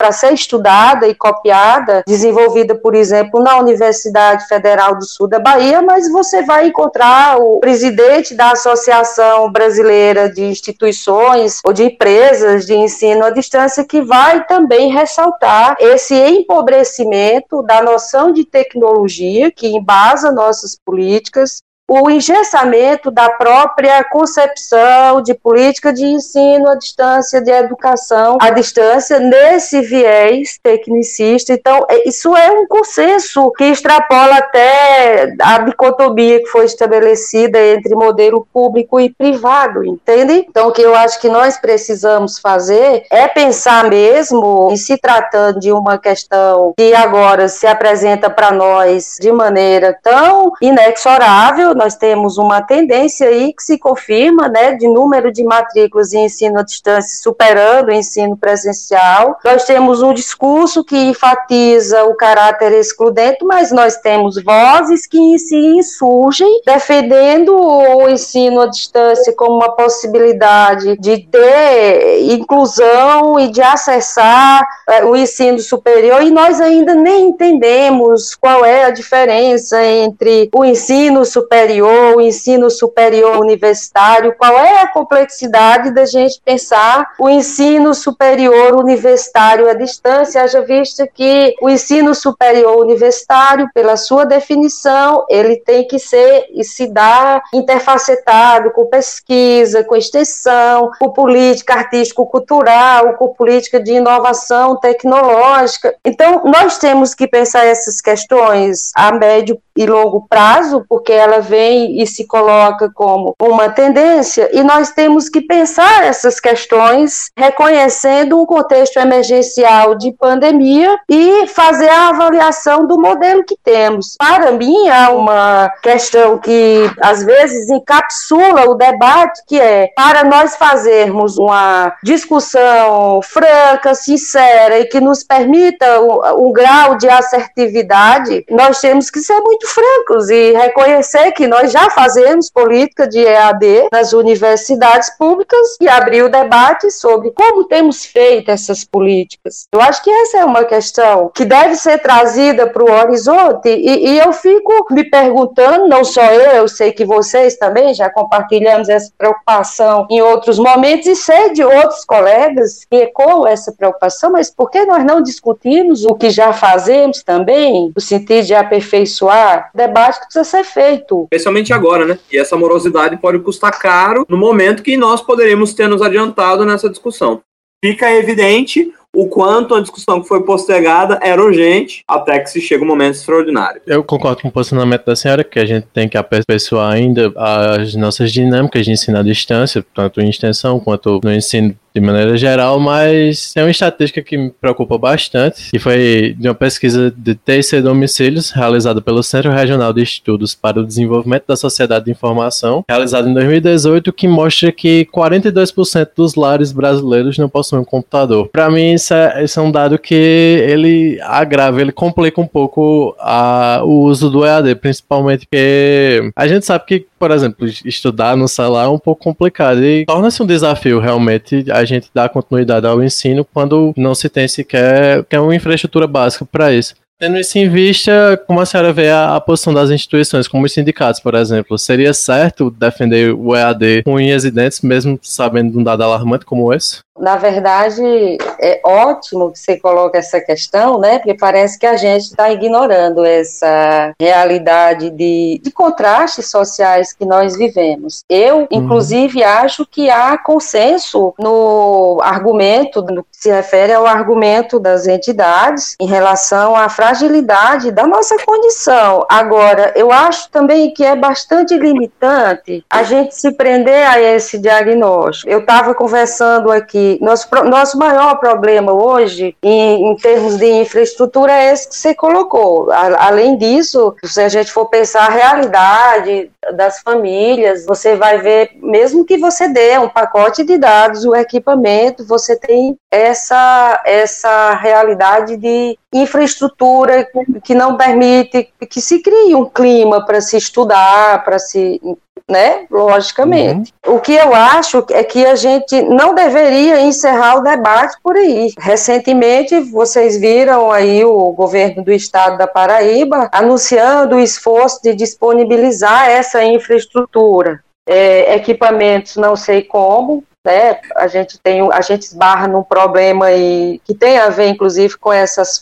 para 0.05 0.13
ser 0.13 0.35
estudada 0.35 1.09
e 1.09 1.15
copiada, 1.15 2.05
desenvolvida, 2.07 2.75
por 2.75 2.95
exemplo, 2.95 3.43
na 3.43 3.57
Universidade 3.57 4.47
Federal 4.47 4.99
do 4.99 5.07
Sul 5.07 5.27
da 5.27 5.39
Bahia, 5.39 5.81
mas 5.81 6.13
você 6.13 6.43
vai 6.43 6.67
encontrar 6.67 7.41
o 7.41 7.59
presidente 7.59 8.35
da 8.35 8.51
Associação 8.51 9.51
Brasileira 9.51 10.29
de 10.29 10.43
Instituições 10.43 11.61
ou 11.65 11.73
de 11.73 11.85
Empresas 11.85 12.67
de 12.67 12.75
Ensino 12.75 13.25
à 13.25 13.31
Distância, 13.31 13.83
que 13.83 14.03
vai 14.03 14.45
também 14.45 14.93
ressaltar 14.93 15.75
esse 15.81 16.15
empobrecimento 16.15 17.63
da 17.63 17.81
noção 17.81 18.31
de 18.31 18.45
tecnologia 18.45 19.51
que 19.51 19.69
embasa 19.69 20.31
nossas 20.31 20.77
políticas 20.85 21.63
o 22.03 22.11
engessamento 22.11 23.11
da 23.11 23.31
própria 23.31 24.03
concepção 24.05 25.23
de 25.23 25.35
política 25.35 25.93
de 25.93 26.05
ensino 26.05 26.69
à 26.69 26.75
distância, 26.75 27.41
de 27.41 27.51
educação 27.51 28.39
à 28.41 28.51
distância, 28.51 29.19
nesse 29.19 29.81
viés 29.81 30.59
tecnicista. 30.63 31.53
Então, 31.53 31.87
é, 31.89 32.09
isso 32.09 32.37
é 32.37 32.51
um 32.51 32.67
consenso 32.67 33.51
que 33.53 33.65
extrapola 33.65 34.37
até 34.37 35.35
a 35.41 35.59
dicotomia 35.59 36.41
que 36.41 36.47
foi 36.47 36.65
estabelecida 36.65 37.59
entre 37.59 37.95
modelo 37.95 38.47
público 38.53 39.01
e 39.01 39.11
privado, 39.11 39.85
entende? 39.85 40.47
Então, 40.49 40.69
o 40.69 40.73
que 40.73 40.83
eu 40.83 40.95
acho 40.95 41.21
que 41.21 41.29
nós 41.29 41.57
precisamos 41.59 42.39
fazer 42.39 43.05
é 43.11 43.29
pensar 43.29 43.89
mesmo, 43.89 44.69
em 44.71 44.77
se 44.77 44.97
tratando 44.97 45.61
de 45.61 45.73
uma 45.73 45.99
questão 45.99 46.73
que 46.77 46.95
agora 46.95 47.49
se 47.49 47.67
apresenta 47.67 48.31
para 48.31 48.51
nós 48.51 49.17
de 49.21 49.31
maneira 49.33 49.97
tão 50.03 50.53
inexorável, 50.61 51.75
nós 51.85 51.97
temos 51.97 52.39
uma 52.39 52.63
tendência 52.63 53.29
aí 53.29 53.53
que 53.53 53.63
se 53.63 53.77
confirma, 53.77 54.49
né, 54.49 54.73
de 54.73 54.89
número 54.89 55.31
de 55.31 55.45
matrículas 55.45 56.15
em 56.15 56.25
ensino 56.25 56.61
à 56.61 56.63
distância 56.63 57.23
superando 57.23 57.89
o 57.89 57.93
ensino 57.93 58.39
presencial. 58.39 59.37
Nós 59.45 59.65
temos 59.65 60.01
um 60.01 60.15
discurso 60.15 60.83
que 60.83 60.97
enfatiza 60.97 62.05
o 62.05 62.15
caráter 62.15 62.73
excludente, 62.73 63.45
mas 63.45 63.71
nós 63.71 63.99
temos 63.99 64.43
vozes 64.43 65.07
que 65.07 65.39
se 65.39 65.55
insurgem 65.55 66.63
defendendo 66.65 67.55
o 67.55 68.09
ensino 68.09 68.63
à 68.63 68.67
distância 68.67 69.35
como 69.37 69.57
uma 69.57 69.77
possibilidade 69.77 70.97
de 70.97 71.19
ter 71.19 72.33
inclusão 72.33 73.39
e 73.39 73.49
de 73.49 73.61
acessar 73.61 74.67
é, 74.89 75.05
o 75.05 75.15
ensino 75.15 75.59
superior 75.59 76.23
e 76.23 76.31
nós 76.31 76.63
ainda 76.63 76.95
nem 76.95 77.29
entendemos 77.29 78.35
qual 78.35 78.65
é 78.65 78.85
a 78.85 78.91
diferença 78.91 79.85
entre 79.85 80.49
o 80.55 80.65
ensino 80.65 81.27
superior 81.27 81.64
superior, 81.65 82.17
o 82.17 82.21
ensino 82.21 82.71
superior 82.71 83.39
universitário, 83.39 84.35
qual 84.37 84.53
é 84.53 84.83
a 84.83 84.89
complexidade 84.89 85.91
da 85.93 86.05
gente 86.05 86.41
pensar 86.45 87.13
o 87.19 87.29
ensino 87.29 87.95
superior 87.95 88.77
universitário 88.77 89.69
à 89.69 89.73
distância, 89.73 90.43
haja 90.43 90.61
vista 90.61 91.07
que 91.07 91.55
o 91.63 91.71
ensino 91.71 92.15
superior 92.15 92.77
universitário, 92.77 93.69
pela 93.75 93.97
sua 93.97 94.27
definição, 94.27 95.25
ele 95.31 95.57
tem 95.57 95.87
que 95.87 95.99
ser 95.99 96.47
e 96.53 96.63
se 96.63 96.87
dar 96.87 97.43
interfacetado 97.55 98.71
com 98.71 98.87
pesquisa, 98.87 99.83
com 99.85 99.97
extensão, 99.97 100.91
com 100.99 101.11
política 101.11 101.75
artístico-cultural, 101.75 103.15
com 103.15 103.29
política 103.29 103.81
de 103.81 103.93
inovação 103.93 104.77
tecnológica. 104.77 105.95
Então, 106.05 106.43
nós 106.45 106.77
temos 106.77 107.15
que 107.15 107.27
pensar 107.27 107.65
essas 107.65 108.01
questões 108.01 108.91
a 108.95 109.13
médio 109.13 109.59
e 109.77 109.87
longo 109.87 110.27
prazo, 110.29 110.85
porque 110.89 111.13
ela 111.13 111.41
vem 111.41 111.54
vem 111.55 112.03
e 112.03 112.07
se 112.07 112.27
coloca 112.27 112.91
como 112.93 113.37
uma 113.41 113.69
tendência, 113.69 114.51
e 114.53 114.65
nós 114.65 114.91
temos 114.91 115.29
que 115.29 115.41
pensar 115.41 116.05
essas 116.05 116.41
questões 116.41 117.31
reconhecendo 117.37 118.41
um 118.41 118.45
contexto 118.45 118.99
emergencial 118.99 119.95
de 119.95 120.13
pandemia 120.13 120.99
e 121.09 121.47
fazer 121.47 121.89
a 121.89 122.09
avaliação 122.09 122.87
do 122.87 123.01
modelo 123.01 123.45
que 123.45 123.57
temos. 123.63 124.17
Para 124.19 124.51
mim, 124.51 124.89
há 124.89 125.11
uma 125.11 125.73
questão 125.81 126.39
que 126.39 126.91
às 127.01 127.23
vezes 127.23 127.71
encapsula 127.71 128.69
o 128.69 128.75
debate, 128.75 129.43
que 129.47 129.61
é 129.61 129.91
para 129.95 130.25
nós 130.25 130.57
fazermos 130.57 131.39
uma 131.39 131.95
discussão 132.03 133.21
franca, 133.23 133.95
sincera 133.95 134.81
e 134.81 134.87
que 134.87 135.01
nos 135.01 135.23
permita 135.23 136.01
um, 136.01 136.49
um 136.49 136.53
grau 136.53 136.97
de 136.97 137.09
assertividade, 137.09 138.45
nós 138.51 138.81
temos 138.81 139.11
que 139.11 139.21
ser 139.21 139.39
muito 139.41 139.67
francos 139.69 140.31
e 140.31 140.53
reconhecer 140.53 141.31
que 141.33 141.44
nós 141.47 141.73
já 141.73 141.91
fazemos 141.91 142.51
política 142.51 143.07
de 143.07 143.19
EAD 143.19 143.89
nas 143.93 144.13
universidades 144.13 145.11
públicas 145.17 145.77
e 145.81 145.89
abrir 145.89 146.23
o 146.23 146.29
debate 146.29 146.91
sobre 146.91 147.31
como 147.31 147.65
temos 147.65 148.05
feito 148.05 148.51
essas 148.51 148.85
políticas. 148.85 149.67
Eu 149.73 149.81
acho 149.81 150.03
que 150.03 150.11
essa 150.11 150.39
é 150.39 150.45
uma 150.45 150.65
questão 150.65 151.31
que 151.35 151.45
deve 151.45 151.77
ser 151.77 151.99
trazida 151.99 152.69
para 152.69 152.85
o 152.85 152.91
horizonte 152.91 153.69
e, 153.69 154.09
e 154.09 154.19
eu 154.19 154.33
fico 154.33 154.87
me 154.91 155.05
perguntando, 155.05 155.89
não 155.89 156.05
só 156.05 156.25
eu, 156.25 156.53
eu 156.53 156.69
sei 156.69 156.93
que 156.93 157.05
vocês 157.05 157.57
também 157.57 157.95
já 157.95 158.11
compartilhamos 158.11 158.89
essa 158.89 159.13
preocupação 159.17 160.07
em 160.11 160.21
outros 160.23 160.59
momentos 160.59 161.07
e 161.07 161.17
sei 161.17 161.53
de 161.53 161.65
outros 161.65 162.05
colegas 162.05 162.85
que 162.85 162.97
ecoam 162.97 163.47
essa 163.47 163.73
preocupação, 163.73 164.33
mas 164.33 164.51
por 164.51 164.71
que 164.71 164.85
nós 164.85 165.05
não 165.05 165.23
discutimos 165.23 166.05
o 166.05 166.15
que 166.15 166.31
já 166.31 166.53
fazemos 166.53 167.23
também, 167.23 167.93
no 167.95 168.01
sentido 168.01 168.47
de 168.47 168.55
aperfeiçoar? 168.55 169.71
Debate 169.75 170.21
que 170.21 170.27
precisa 170.27 170.45
ser 170.45 170.65
feito. 170.65 171.27
Especialmente 171.35 171.73
agora, 171.73 172.05
né? 172.05 172.19
E 172.31 172.39
essa 172.39 172.57
morosidade 172.57 173.17
pode 173.17 173.41
custar 173.41 173.77
caro 173.79 174.25
no 174.29 174.37
momento 174.37 174.83
que 174.83 174.97
nós 174.97 175.21
poderemos 175.21 175.75
ter 175.75 175.89
nos 175.89 176.01
adiantado 176.01 176.65
nessa 176.65 176.89
discussão. 176.89 177.43
Fica 177.85 178.11
evidente 178.13 178.93
o 179.15 179.29
quanto 179.29 179.75
a 179.75 179.81
discussão 179.81 180.21
que 180.21 180.29
foi 180.29 180.45
postergada 180.45 181.19
era 181.23 181.43
urgente 181.43 182.03
até 182.09 182.39
que 182.39 182.51
se 182.51 182.61
chega 182.61 182.83
um 182.83 182.87
momento 182.87 183.15
extraordinário. 183.15 183.81
Eu 183.87 184.03
concordo 184.03 184.43
com 184.43 184.49
o 184.49 184.53
posicionamento 184.53 185.05
da 185.05 185.15
senhora 185.15 185.45
que 185.45 185.59
a 185.59 185.65
gente 185.65 185.87
tem 185.93 186.09
que 186.09 186.17
aperfeiçoar 186.17 186.93
ainda 186.93 187.33
as 187.37 187.95
nossas 187.95 188.33
dinâmicas 188.33 188.85
de 188.85 188.93
ensino 188.93 189.19
à 189.19 189.23
distância, 189.23 189.85
tanto 189.95 190.21
em 190.21 190.29
extensão 190.29 190.81
quanto 190.81 191.21
no 191.23 191.33
ensino 191.33 191.77
de 191.95 192.01
maneira 192.01 192.37
geral, 192.37 192.81
mas 192.81 193.53
é 193.57 193.63
uma 193.63 193.71
estatística 193.71 194.21
que 194.21 194.37
me 194.37 194.51
preocupa 194.51 194.99
bastante, 194.99 195.71
e 195.73 195.79
foi 195.79 196.35
de 196.39 196.49
uma 196.49 196.55
pesquisa 196.55 197.15
de 197.17 197.35
TC 197.35 197.81
Domicílios, 197.81 198.51
realizada 198.51 199.01
pelo 199.01 199.23
Centro 199.23 199.53
Regional 199.53 199.93
de 199.93 200.03
Estudos 200.03 200.55
para 200.55 200.81
o 200.81 200.87
Desenvolvimento 200.87 201.45
da 201.47 201.57
Sociedade 201.57 202.07
de 202.07 202.11
Informação, 202.11 202.85
realizada 202.89 203.29
em 203.29 203.35
2018, 203.35 204.13
que 204.13 204.27
mostra 204.27 204.73
que 204.73 205.07
42% 205.15 206.09
dos 206.17 206.35
lares 206.35 206.73
brasileiros 206.73 207.39
não 207.39 207.49
possuem 207.49 207.83
um 207.83 207.85
computador. 207.85 208.49
Para 208.49 208.69
mim, 208.71 208.95
isso 208.95 209.15
é, 209.15 209.45
isso 209.45 209.61
é, 209.61 209.63
um 209.63 209.71
dado 209.71 209.99
que 209.99 210.15
ele 210.15 211.21
agrava, 211.23 211.81
ele 211.81 211.93
complica 211.93 212.41
um 212.41 212.47
pouco 212.47 213.15
a, 213.21 213.83
o 213.85 214.03
uso 214.03 214.29
do 214.29 214.45
EAD, 214.45 214.75
principalmente 214.77 215.47
porque 215.47 216.33
a 216.35 216.49
gente 216.49 216.67
sabe 216.67 216.85
que, 216.87 217.07
por 217.19 217.31
exemplo, 217.31 217.67
estudar 217.85 218.37
no 218.37 218.49
celular 218.49 218.85
é 218.85 218.89
um 218.89 218.99
pouco 218.99 219.23
complicado 219.23 219.83
e 219.83 220.05
torna-se 220.05 220.43
um 220.43 220.47
desafio 220.47 220.99
realmente 220.99 221.65
a 221.71 221.85
gente 221.85 222.09
dar 222.13 222.29
continuidade 222.29 222.87
ao 222.87 223.03
ensino 223.03 223.45
quando 223.45 223.93
não 223.97 224.15
se 224.15 224.29
tem 224.29 224.47
sequer 224.49 225.25
que 225.25 225.37
uma 225.37 225.55
infraestrutura 225.55 226.07
básica 226.07 226.45
para 226.45 226.73
isso. 226.73 226.95
Tendo 227.19 227.39
isso 227.39 227.57
em 227.57 227.69
vista, 227.69 228.37
como 228.47 228.61
a 228.61 228.67
senhora 228.67 228.93
vê 228.93 229.09
a, 229.09 229.37
a, 229.37 229.41
posição 229.41 229.73
das 229.73 229.91
instituições, 229.91 230.49
como 230.49 230.67
os 230.67 230.73
sindicatos, 230.73 231.21
por 231.21 231.35
exemplo, 231.35 231.79
seria 231.79 232.13
certo 232.13 232.71
defender 232.71 233.33
o 233.33 233.55
EAD 233.55 234.03
com 234.03 234.15
unhas 234.15 234.45
e 234.45 234.51
dentes, 234.51 234.81
mesmo 234.81 235.19
sabendo 235.23 235.73
de 235.73 235.79
um 235.79 235.83
dado 235.83 236.03
alarmante 236.03 236.45
como 236.45 236.73
esse? 236.73 237.04
Na 237.19 237.37
verdade, 237.37 238.39
é 238.61 238.81
ótimo 238.85 239.53
que 239.53 239.59
você 239.59 239.79
coloque 239.79 240.17
essa 240.17 240.41
questão, 240.41 240.99
né? 240.99 241.19
Porque 241.19 241.35
parece 241.35 241.79
que 241.79 241.87
a 241.87 241.97
gente 241.97 242.23
está 242.23 242.51
ignorando 242.51 243.25
essa 243.25 244.13
realidade 244.21 245.11
de, 245.11 245.61
de, 245.63 245.71
contrastes 245.71 246.51
sociais 246.51 247.13
que 247.13 247.25
nós 247.25 247.57
vivemos. 247.57 248.25
Eu, 248.29 248.59
uhum. 248.59 248.69
inclusive, 248.71 249.43
uhum. 249.43 249.49
acho 249.49 249.87
que 249.87 250.11
há 250.11 250.37
consenso 250.37 251.33
no 251.39 252.19
argumento, 252.21 253.01
no 253.03 253.23
que 253.23 253.31
se 253.33 253.51
refere 253.51 253.93
ao 253.93 254.07
argumento 254.07 254.81
das 254.81 255.07
entidades 255.07 255.95
em 256.01 256.07
relação 256.07 256.75
à 256.75 256.89
fragilidade 256.89 257.93
da 257.93 258.07
nossa 258.07 258.37
condição. 258.45 259.25
Agora, 259.29 259.93
eu 259.95 260.11
acho 260.11 260.51
também 260.51 260.93
que 260.93 261.05
é 261.05 261.15
bastante 261.15 261.77
limitante 261.77 262.85
a 262.91 263.03
gente 263.05 263.37
se 263.37 263.53
prender 263.53 264.09
a 264.09 264.21
esse 264.21 264.59
diagnóstico. 264.59 265.49
Eu 265.49 265.61
estava 265.61 265.95
conversando 265.95 266.73
aqui 266.73 267.04
nosso, 267.21 267.49
nosso 267.65 267.99
maior 267.99 268.37
problema 268.37 268.93
hoje, 268.93 269.57
em, 269.63 270.11
em, 270.11 270.17
termos 270.17 270.57
de 270.57 270.67
infraestrutura, 270.67 271.53
é 271.53 271.73
esse 271.73 271.89
que 271.89 271.97
você 271.97 272.15
colocou. 272.15 272.91
A, 272.91 273.29
além 273.29 273.57
disso, 273.57 274.15
se 274.25 274.41
a 274.41 274.49
gente 274.49 274.73
for 274.73 274.87
pensar 274.87 275.27
a 275.27 275.33
realidade 275.33 276.51
das 276.73 277.01
famílias, 277.01 277.85
você 277.85 278.17
vai 278.17 278.39
ver, 278.39 278.71
mesmo 278.83 279.25
que 279.25 279.37
você 279.37 279.69
dê 279.69 279.99
um 279.99 280.09
pacote 280.09 280.65
de 280.65 280.79
dados, 280.79 281.25
o 281.25 281.35
equipamento, 281.35 282.25
você 282.27 282.57
tem 282.57 282.97
essa, 283.11 284.03
essa 284.05 284.75
realidade 284.75 285.57
de 285.57 285.99
infraestrutura 286.13 287.29
que 287.63 287.75
não 287.75 287.97
permite 287.97 288.69
que 288.89 289.01
se 289.01 289.21
crie 289.21 289.55
um 289.55 289.65
clima 289.65 290.25
para 290.25 290.41
se 290.41 290.57
estudar, 290.57 291.45
para 291.45 291.59
se 291.59 292.01
né? 292.49 292.87
Logicamente. 292.91 293.93
Uhum. 294.07 294.17
O 294.17 294.21
que 294.21 294.35
eu 294.35 294.55
acho 294.55 295.05
é 295.11 295.25
que 295.25 295.47
a 295.47 295.55
gente 295.55 296.03
não 296.03 296.35
deveria 296.35 297.01
encerrar 297.01 297.57
o 297.57 297.63
debate 297.63 298.17
por 298.23 298.37
aí. 298.37 298.73
Recentemente, 298.79 299.81
vocês 299.81 300.39
viram 300.39 300.93
aí 300.93 301.25
o 301.25 301.53
governo 301.53 302.05
do 302.05 302.13
estado 302.13 302.59
da 302.59 302.67
Paraíba 302.67 303.49
anunciando 303.53 304.37
o 304.37 304.41
esforço 304.41 305.01
de 305.03 305.15
disponibilizar 305.15 306.29
essa 306.29 306.63
infraestrutura. 306.63 307.83
É, 308.07 308.55
equipamentos, 308.55 309.37
não 309.37 309.57
sei 309.57 309.83
como, 309.83 310.45
né? 310.67 311.01
A 311.17 311.27
gente 311.27 311.59
tem, 311.59 311.81
a 311.91 312.01
gente 312.03 312.23
esbarra 312.23 312.69
num 312.69 312.83
problema 312.83 313.47
aí 313.47 313.99
que 314.05 314.15
tem 314.15 314.39
a 314.39 314.51
ver, 314.51 314.69
inclusive, 314.69 315.17
com 315.17 315.33
essas 315.33 315.79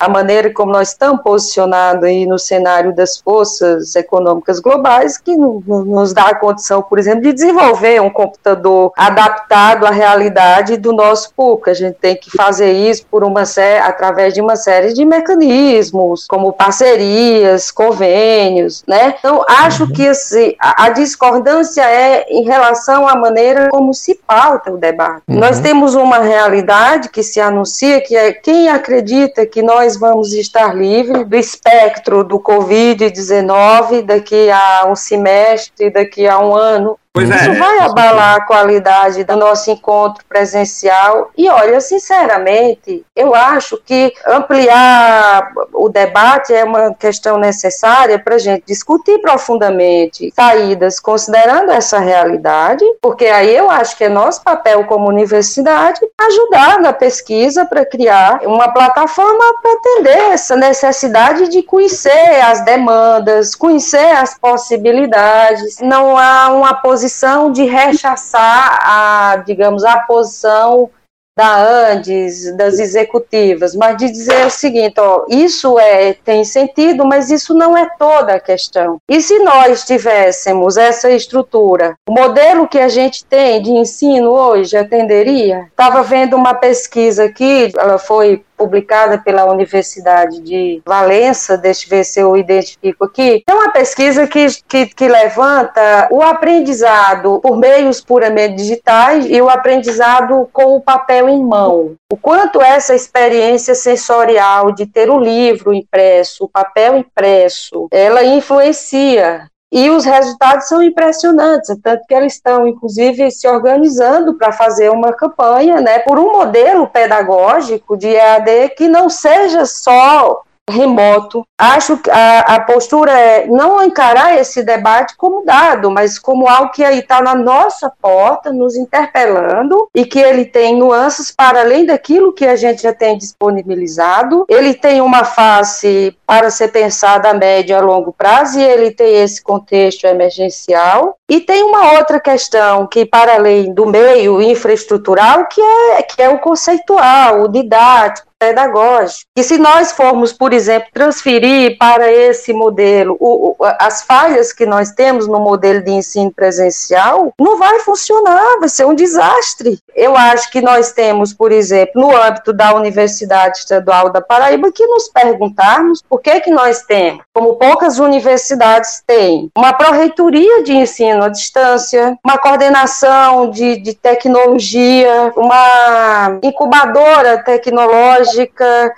a 0.00 0.08
maneira 0.08 0.50
como 0.50 0.72
nós 0.72 0.88
estamos 0.88 1.22
posicionados 1.22 2.04
aí 2.04 2.24
no 2.24 2.38
cenário 2.38 2.94
das 2.94 3.18
forças 3.18 3.94
econômicas 3.94 4.58
globais, 4.58 5.18
que 5.18 5.36
nos 5.36 6.14
dá 6.14 6.28
a 6.28 6.34
condição, 6.34 6.80
por 6.80 6.98
exemplo, 6.98 7.20
de 7.20 7.34
desenvolver 7.34 8.00
um 8.00 8.08
computador 8.08 8.92
adaptado 8.96 9.84
à 9.84 9.90
realidade 9.90 10.78
do 10.78 10.90
nosso 10.92 11.34
público. 11.34 11.68
A 11.68 11.74
gente 11.74 11.96
tem 11.96 12.16
que 12.16 12.30
fazer 12.30 12.72
isso 12.72 13.04
por 13.10 13.22
uma 13.22 13.44
série, 13.44 13.80
através 13.80 14.32
de 14.32 14.40
uma 14.40 14.56
série 14.56 14.94
de 14.94 15.04
mecanismos, 15.04 16.26
como 16.26 16.50
parcerias, 16.50 17.70
convênios, 17.70 18.82
né? 18.88 19.14
Então, 19.18 19.44
acho 19.46 19.86
que 19.92 20.08
assim, 20.08 20.54
a, 20.58 20.84
a 20.84 20.88
discordância 20.88 21.82
é 21.82 22.24
em 22.30 22.42
relação 22.42 23.06
à 23.06 23.14
maneira 23.14 23.68
como 23.68 23.92
se 23.92 24.14
pauta 24.26 24.72
o 24.72 24.78
debate. 24.78 25.24
Uhum. 25.28 25.38
Nós 25.38 25.60
temos 25.60 25.94
uma 25.94 26.20
realidade 26.20 27.10
que 27.10 27.22
se 27.22 27.38
anuncia, 27.38 28.00
que 28.00 28.16
é 28.16 28.32
quem 28.32 28.70
acredita 28.70 29.44
que 29.44 29.60
nós 29.60 29.89
nós 29.90 29.98
vamos 29.98 30.32
estar 30.34 30.72
livres 30.76 31.26
do 31.26 31.36
espectro 31.36 32.22
do 32.22 32.38
Covid-19 32.38 34.02
daqui 34.02 34.48
a 34.48 34.86
um 34.86 34.94
semestre, 34.94 35.90
daqui 35.90 36.28
a 36.28 36.38
um 36.38 36.54
ano. 36.54 36.96
Pois 37.12 37.28
Isso 37.28 37.50
é. 37.50 37.54
vai 37.54 37.78
abalar 37.80 38.36
a 38.36 38.46
qualidade 38.46 39.24
do 39.24 39.36
nosso 39.36 39.68
encontro 39.68 40.24
presencial. 40.28 41.30
E 41.36 41.48
olha, 41.48 41.80
sinceramente, 41.80 43.04
eu 43.16 43.34
acho 43.34 43.76
que 43.84 44.12
ampliar 44.24 45.50
o 45.72 45.88
debate 45.88 46.54
é 46.54 46.62
uma 46.62 46.94
questão 46.94 47.36
necessária 47.36 48.16
para 48.16 48.36
a 48.36 48.38
gente 48.38 48.62
discutir 48.64 49.18
profundamente 49.18 50.32
saídas 50.36 51.00
considerando 51.00 51.72
essa 51.72 51.98
realidade, 51.98 52.84
porque 53.02 53.26
aí 53.26 53.56
eu 53.56 53.68
acho 53.68 53.96
que 53.96 54.04
é 54.04 54.08
nosso 54.08 54.44
papel 54.44 54.84
como 54.84 55.08
universidade 55.08 56.00
ajudar 56.16 56.78
na 56.78 56.92
pesquisa 56.92 57.64
para 57.64 57.84
criar 57.84 58.40
uma 58.44 58.72
plataforma 58.72 59.44
para 59.60 59.72
atender 59.72 60.32
essa 60.32 60.54
necessidade 60.54 61.48
de 61.48 61.60
conhecer 61.64 62.40
as 62.40 62.64
demandas, 62.64 63.56
conhecer 63.56 64.12
as 64.12 64.38
possibilidades. 64.38 65.78
Não 65.80 66.16
há 66.16 66.52
uma 66.52 66.74
posição 66.74 66.99
posição 67.00 67.50
de 67.50 67.64
rechaçar 67.64 68.78
a, 68.82 69.42
digamos, 69.46 69.84
a 69.84 70.00
posição 70.00 70.90
da 71.34 71.90
Andes, 71.90 72.54
das 72.54 72.78
executivas, 72.78 73.74
mas 73.74 73.96
de 73.96 74.10
dizer 74.10 74.44
o 74.44 74.50
seguinte, 74.50 75.00
ó, 75.00 75.24
isso 75.30 75.78
é 75.78 76.12
tem 76.12 76.44
sentido, 76.44 77.06
mas 77.06 77.30
isso 77.30 77.54
não 77.54 77.74
é 77.74 77.88
toda 77.98 78.34
a 78.34 78.40
questão. 78.40 78.98
E 79.08 79.22
se 79.22 79.38
nós 79.38 79.84
tivéssemos 79.84 80.76
essa 80.76 81.10
estrutura, 81.10 81.94
o 82.06 82.12
modelo 82.12 82.68
que 82.68 82.78
a 82.78 82.88
gente 82.88 83.24
tem 83.24 83.62
de 83.62 83.70
ensino 83.70 84.28
hoje 84.28 84.76
atenderia? 84.76 85.68
Estava 85.70 86.02
vendo 86.02 86.36
uma 86.36 86.52
pesquisa 86.52 87.24
aqui, 87.24 87.72
ela 87.74 87.96
foi 87.96 88.44
publicada 88.60 89.16
pela 89.16 89.50
Universidade 89.50 90.42
de 90.42 90.82
Valença, 90.84 91.56
deixa 91.56 91.86
eu 91.86 91.88
ver 91.88 92.04
se 92.04 92.20
eu 92.20 92.36
identifico 92.36 93.06
aqui, 93.06 93.42
é 93.48 93.54
uma 93.54 93.72
pesquisa 93.72 94.26
que, 94.26 94.46
que, 94.68 94.84
que 94.84 95.08
levanta 95.08 96.08
o 96.10 96.20
aprendizado 96.20 97.40
por 97.40 97.56
meios 97.56 98.02
puramente 98.02 98.56
digitais 98.56 99.24
e 99.24 99.40
o 99.40 99.48
aprendizado 99.48 100.46
com 100.52 100.76
o 100.76 100.80
papel 100.82 101.26
em 101.30 101.42
mão. 101.42 101.94
O 102.12 102.18
quanto 102.18 102.60
essa 102.60 102.94
experiência 102.94 103.74
sensorial 103.74 104.72
de 104.72 104.84
ter 104.84 105.08
o 105.08 105.18
livro 105.18 105.72
impresso, 105.72 106.44
o 106.44 106.48
papel 106.48 106.98
impresso, 106.98 107.88
ela 107.90 108.22
influencia 108.22 109.48
e 109.72 109.88
os 109.88 110.04
resultados 110.04 110.66
são 110.66 110.82
impressionantes, 110.82 111.76
tanto 111.82 112.04
que 112.06 112.14
eles 112.14 112.34
estão, 112.34 112.66
inclusive, 112.66 113.30
se 113.30 113.46
organizando 113.46 114.34
para 114.34 114.50
fazer 114.50 114.90
uma 114.90 115.12
campanha 115.12 115.80
né, 115.80 116.00
por 116.00 116.18
um 116.18 116.32
modelo 116.32 116.88
pedagógico 116.88 117.96
de 117.96 118.08
EAD 118.08 118.70
que 118.76 118.88
não 118.88 119.08
seja 119.08 119.64
só 119.64 120.42
remoto. 120.70 121.44
Acho 121.58 121.98
que 121.98 122.10
a, 122.10 122.40
a, 122.40 122.60
postura 122.60 123.12
é 123.12 123.46
não 123.46 123.82
encarar 123.84 124.38
esse 124.38 124.62
debate 124.62 125.14
como 125.16 125.44
dado, 125.44 125.90
mas 125.90 126.18
como 126.18 126.48
algo 126.48 126.70
que 126.70 126.82
aí 126.82 127.00
está 127.00 127.20
na 127.20 127.34
nossa 127.34 127.92
porta, 128.00 128.52
nos 128.52 128.76
interpelando, 128.76 129.88
e 129.94 130.06
que 130.06 130.18
ele 130.18 130.44
tem 130.46 130.76
nuances 130.76 131.30
para 131.30 131.60
além 131.60 131.84
daquilo 131.84 132.32
que 132.32 132.46
a 132.46 132.56
gente 132.56 132.82
já 132.82 132.92
tem 132.92 133.18
disponibilizado. 133.18 134.46
Ele 134.48 134.72
tem 134.72 135.00
uma 135.00 135.24
face 135.24 136.16
para 136.26 136.50
ser 136.50 136.68
pensada 136.68 137.30
a 137.30 137.34
médio 137.34 137.74
e 137.74 137.76
a 137.76 137.80
longo 137.80 138.12
prazo, 138.12 138.58
e 138.58 138.62
ele 138.62 138.90
tem 138.90 139.22
esse 139.22 139.42
contexto 139.42 140.04
emergencial. 140.04 141.16
E 141.28 141.40
tem 141.40 141.62
uma 141.62 141.92
outra 141.92 142.18
questão 142.18 142.86
que, 142.86 143.04
para 143.04 143.34
além 143.34 143.72
do 143.72 143.86
meio 143.86 144.40
infraestrutural, 144.40 145.46
que 145.46 145.60
é, 145.60 146.02
que 146.02 146.22
é 146.22 146.28
o 146.28 146.38
conceitual, 146.38 147.42
o 147.42 147.48
didático, 147.48 148.29
pedagógico. 148.40 149.26
E 149.36 149.44
se 149.44 149.58
nós 149.58 149.92
formos, 149.92 150.32
por 150.32 150.54
exemplo, 150.54 150.88
transferir 150.94 151.76
para 151.78 152.10
esse 152.10 152.54
modelo 152.54 153.14
o, 153.20 153.50
o, 153.50 153.56
as 153.78 154.02
falhas 154.02 154.50
que 154.50 154.64
nós 154.64 154.92
temos 154.92 155.28
no 155.28 155.38
modelo 155.38 155.84
de 155.84 155.90
ensino 155.90 156.32
presencial, 156.32 157.32
não 157.38 157.58
vai 157.58 157.80
funcionar, 157.80 158.58
vai 158.58 158.68
ser 158.70 158.86
um 158.86 158.94
desastre. 158.94 159.78
Eu 159.94 160.16
acho 160.16 160.50
que 160.50 160.62
nós 160.62 160.92
temos, 160.92 161.34
por 161.34 161.52
exemplo, 161.52 162.00
no 162.00 162.16
âmbito 162.16 162.52
da 162.54 162.74
Universidade 162.74 163.58
Estadual 163.58 164.10
da 164.10 164.22
Paraíba, 164.22 164.72
que 164.72 164.86
nos 164.86 165.08
perguntarmos 165.08 166.02
por 166.08 166.20
que, 166.22 166.40
que 166.40 166.50
nós 166.50 166.82
temos, 166.82 167.22
como 167.34 167.56
poucas 167.56 167.98
universidades 167.98 169.02
têm, 169.06 169.50
uma 169.54 169.74
pró-reitoria 169.74 170.62
de 170.62 170.72
ensino 170.72 171.24
à 171.24 171.28
distância, 171.28 172.16
uma 172.24 172.38
coordenação 172.38 173.50
de, 173.50 173.76
de 173.76 173.92
tecnologia, 173.94 175.32
uma 175.36 176.38
incubadora 176.42 177.42
tecnológica 177.44 178.29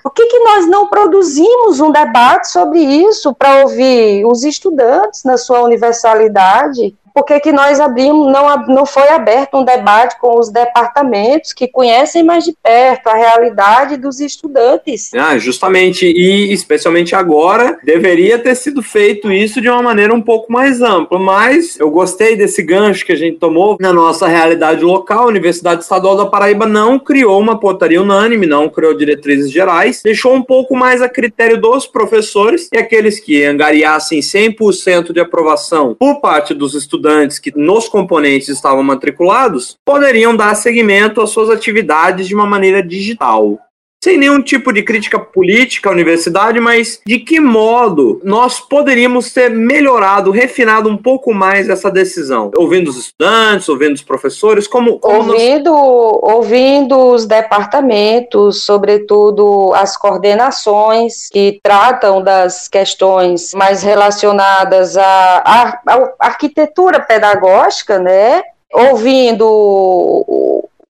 o 0.04 0.10
que, 0.10 0.26
que 0.26 0.38
nós 0.40 0.68
não 0.68 0.88
produzimos 0.88 1.80
um 1.80 1.90
debate 1.90 2.48
sobre 2.48 2.78
isso 2.80 3.34
para 3.34 3.62
ouvir 3.62 4.24
os 4.26 4.44
estudantes 4.44 5.24
na 5.24 5.36
sua 5.36 5.62
universalidade? 5.62 6.94
Por 7.14 7.25
que, 7.25 7.38
que 7.40 7.53
nós 7.53 7.79
abrimos, 7.79 8.33
não, 8.33 8.66
não 8.66 8.87
foi 8.87 9.09
aberto 9.09 9.59
um 9.59 9.64
debate 9.64 10.18
com 10.18 10.38
os 10.38 10.51
departamentos 10.51 11.53
que 11.53 11.68
conhecem 11.68 12.22
mais 12.22 12.44
de 12.44 12.53
perto 12.62 13.09
a 13.09 13.14
realidade 13.14 13.96
dos 13.96 14.20
estudantes. 14.20 15.11
Ah, 15.14 15.37
justamente, 15.38 16.07
e 16.07 16.53
especialmente 16.53 17.14
agora, 17.14 17.79
deveria 17.85 18.38
ter 18.38 18.55
sido 18.55 18.83
feito 18.83 19.31
isso 19.31 19.61
de 19.61 19.68
uma 19.68 19.83
maneira 19.83 20.14
um 20.14 20.22
pouco 20.22 20.51
mais 20.51 20.81
ampla, 20.81 21.18
mas 21.18 21.79
eu 21.79 21.90
gostei 21.90 22.37
desse 22.37 22.62
gancho 22.62 23.05
que 23.05 23.12
a 23.12 23.16
gente 23.16 23.38
tomou 23.38 23.77
na 23.81 23.92
nossa 23.92 24.27
realidade 24.27 24.83
local. 24.83 25.25
A 25.25 25.27
Universidade 25.27 25.83
Estadual 25.83 26.16
da 26.16 26.27
Paraíba 26.27 26.66
não 26.66 26.98
criou 26.98 27.38
uma 27.38 27.59
portaria 27.59 28.01
unânime, 28.01 28.46
não 28.46 28.68
criou 28.68 28.96
diretrizes 28.96 29.51
gerais, 29.51 30.01
deixou 30.03 30.35
um 30.35 30.42
pouco 30.42 30.75
mais 30.75 31.03
a 31.03 31.09
critério 31.09 31.61
dos 31.61 31.87
professores 31.87 32.68
e 32.72 32.79
aqueles 32.79 33.20
que 33.20 33.44
angariassem 33.44 34.20
100% 34.20 35.12
de 35.12 35.20
aprovação 35.20 35.94
por 35.98 36.20
parte 36.20 36.55
dos 36.55 36.75
estudantes 36.75 37.01
estudantes 37.02 37.38
que 37.40 37.52
nos 37.56 37.88
componentes 37.88 38.48
estavam 38.48 38.82
matriculados 38.82 39.76
poderiam 39.84 40.36
dar 40.36 40.54
seguimento 40.54 41.20
às 41.20 41.30
suas 41.30 41.50
atividades 41.50 42.28
de 42.28 42.34
uma 42.34 42.46
maneira 42.46 42.82
digital 42.82 43.58
sem 44.02 44.18
nenhum 44.18 44.42
tipo 44.42 44.72
de 44.72 44.82
crítica 44.82 45.18
política 45.18 45.88
à 45.88 45.92
universidade, 45.92 46.58
mas 46.58 47.00
de 47.06 47.20
que 47.20 47.38
modo 47.38 48.20
nós 48.24 48.58
poderíamos 48.58 49.32
ter 49.32 49.48
melhorado, 49.48 50.32
refinado 50.32 50.88
um 50.88 50.96
pouco 50.96 51.32
mais 51.32 51.68
essa 51.68 51.88
decisão? 51.88 52.50
Ouvindo 52.56 52.88
os 52.88 52.96
estudantes, 52.96 53.68
ouvindo 53.68 53.94
os 53.94 54.02
professores, 54.02 54.66
como. 54.66 54.98
ouvindo, 55.00 55.70
nós... 55.70 56.34
ouvindo 56.34 57.12
os 57.12 57.26
departamentos, 57.26 58.64
sobretudo 58.64 59.72
as 59.74 59.96
coordenações 59.96 61.28
que 61.30 61.60
tratam 61.62 62.20
das 62.20 62.66
questões 62.66 63.54
mais 63.54 63.84
relacionadas 63.84 64.96
à, 64.96 65.42
à, 65.44 65.80
à 65.86 66.12
arquitetura 66.18 66.98
pedagógica, 66.98 68.00
né? 68.00 68.42
Ouvindo 68.74 69.46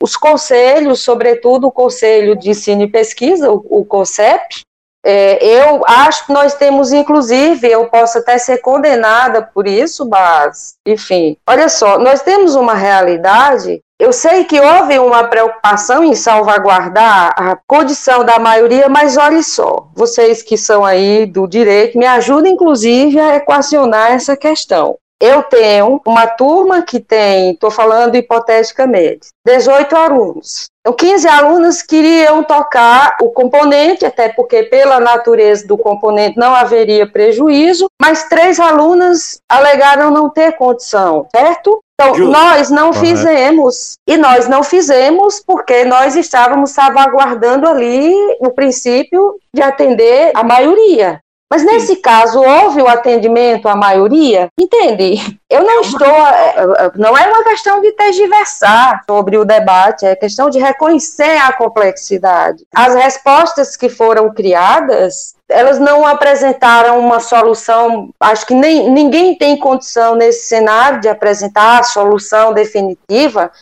os 0.02 0.16
conselhos, 0.16 1.00
sobretudo 1.00 1.68
o 1.68 1.72
Conselho 1.72 2.34
de 2.34 2.50
Ensino 2.50 2.82
e 2.82 2.90
Pesquisa, 2.90 3.52
o, 3.52 3.64
o 3.70 3.84
CONCEP, 3.84 4.62
é, 5.04 5.44
eu 5.44 5.82
acho 5.86 6.26
que 6.26 6.32
nós 6.32 6.54
temos, 6.54 6.92
inclusive, 6.92 7.68
eu 7.68 7.86
posso 7.86 8.18
até 8.18 8.36
ser 8.36 8.58
condenada 8.58 9.42
por 9.42 9.66
isso, 9.66 10.08
mas, 10.08 10.74
enfim, 10.86 11.36
olha 11.46 11.68
só, 11.68 11.98
nós 11.98 12.20
temos 12.22 12.56
uma 12.56 12.74
realidade. 12.74 13.80
Eu 13.98 14.12
sei 14.12 14.44
que 14.44 14.60
houve 14.60 14.98
uma 14.98 15.24
preocupação 15.24 16.02
em 16.02 16.14
salvaguardar 16.16 17.32
a 17.36 17.56
condição 17.66 18.24
da 18.24 18.40
maioria, 18.40 18.88
mas 18.88 19.16
olha 19.16 19.42
só, 19.42 19.88
vocês 19.94 20.42
que 20.42 20.56
são 20.56 20.84
aí 20.84 21.26
do 21.26 21.46
direito, 21.46 21.96
me 21.96 22.06
ajudem, 22.06 22.54
inclusive, 22.54 23.20
a 23.20 23.36
equacionar 23.36 24.12
essa 24.12 24.36
questão 24.36 24.98
eu 25.22 25.40
tenho 25.44 26.00
uma 26.04 26.26
turma 26.26 26.82
que 26.82 26.98
tem, 26.98 27.52
estou 27.52 27.70
falando 27.70 28.16
hipoteticamente, 28.16 29.28
18 29.46 29.94
alunos. 29.94 30.66
Então, 30.80 30.92
15 30.92 31.28
alunos 31.28 31.80
queriam 31.80 32.42
tocar 32.42 33.16
o 33.22 33.30
componente, 33.30 34.04
até 34.04 34.30
porque, 34.30 34.64
pela 34.64 34.98
natureza 34.98 35.64
do 35.64 35.78
componente, 35.78 36.36
não 36.36 36.52
haveria 36.52 37.06
prejuízo, 37.08 37.86
mas 38.00 38.28
três 38.28 38.58
alunas 38.58 39.38
alegaram 39.48 40.10
não 40.10 40.28
ter 40.28 40.56
condição, 40.56 41.28
certo? 41.32 41.78
Então, 41.94 42.16
Justo. 42.16 42.32
nós 42.32 42.68
não 42.68 42.92
fizemos. 42.92 43.92
E 44.08 44.16
nós 44.16 44.48
não 44.48 44.64
fizemos 44.64 45.40
porque 45.40 45.84
nós 45.84 46.16
estávamos 46.16 46.72
salvaguardando 46.72 47.68
ali 47.68 48.12
o 48.40 48.50
princípio 48.50 49.36
de 49.54 49.62
atender 49.62 50.32
a 50.34 50.42
maioria. 50.42 51.20
Mas 51.52 51.64
nesse 51.64 51.96
Sim. 51.96 52.00
caso, 52.00 52.40
houve 52.40 52.80
o 52.80 52.88
atendimento 52.88 53.68
à 53.68 53.76
maioria? 53.76 54.48
Entende? 54.58 55.38
Eu 55.50 55.62
não 55.62 55.82
estou. 55.82 56.08
É, 56.08 56.54
é, 56.56 56.92
não 56.96 57.14
é 57.14 57.28
uma 57.28 57.44
questão 57.44 57.78
de 57.82 57.92
tergiversar 57.92 59.02
sobre 59.06 59.36
o 59.36 59.44
debate, 59.44 60.06
é 60.06 60.16
questão 60.16 60.48
de 60.48 60.58
reconhecer 60.58 61.36
a 61.36 61.52
complexidade. 61.52 62.64
As 62.74 62.94
respostas 62.94 63.76
que 63.76 63.90
foram 63.90 64.32
criadas, 64.32 65.34
elas 65.46 65.78
não 65.78 66.06
apresentaram 66.06 66.98
uma 66.98 67.20
solução. 67.20 68.08
Acho 68.18 68.46
que 68.46 68.54
nem, 68.54 68.90
ninguém 68.90 69.36
tem 69.36 69.58
condição 69.58 70.14
nesse 70.14 70.48
cenário 70.48 71.02
de 71.02 71.08
apresentar 71.10 71.80
a 71.80 71.82
solução 71.82 72.54
definitiva, 72.54 73.52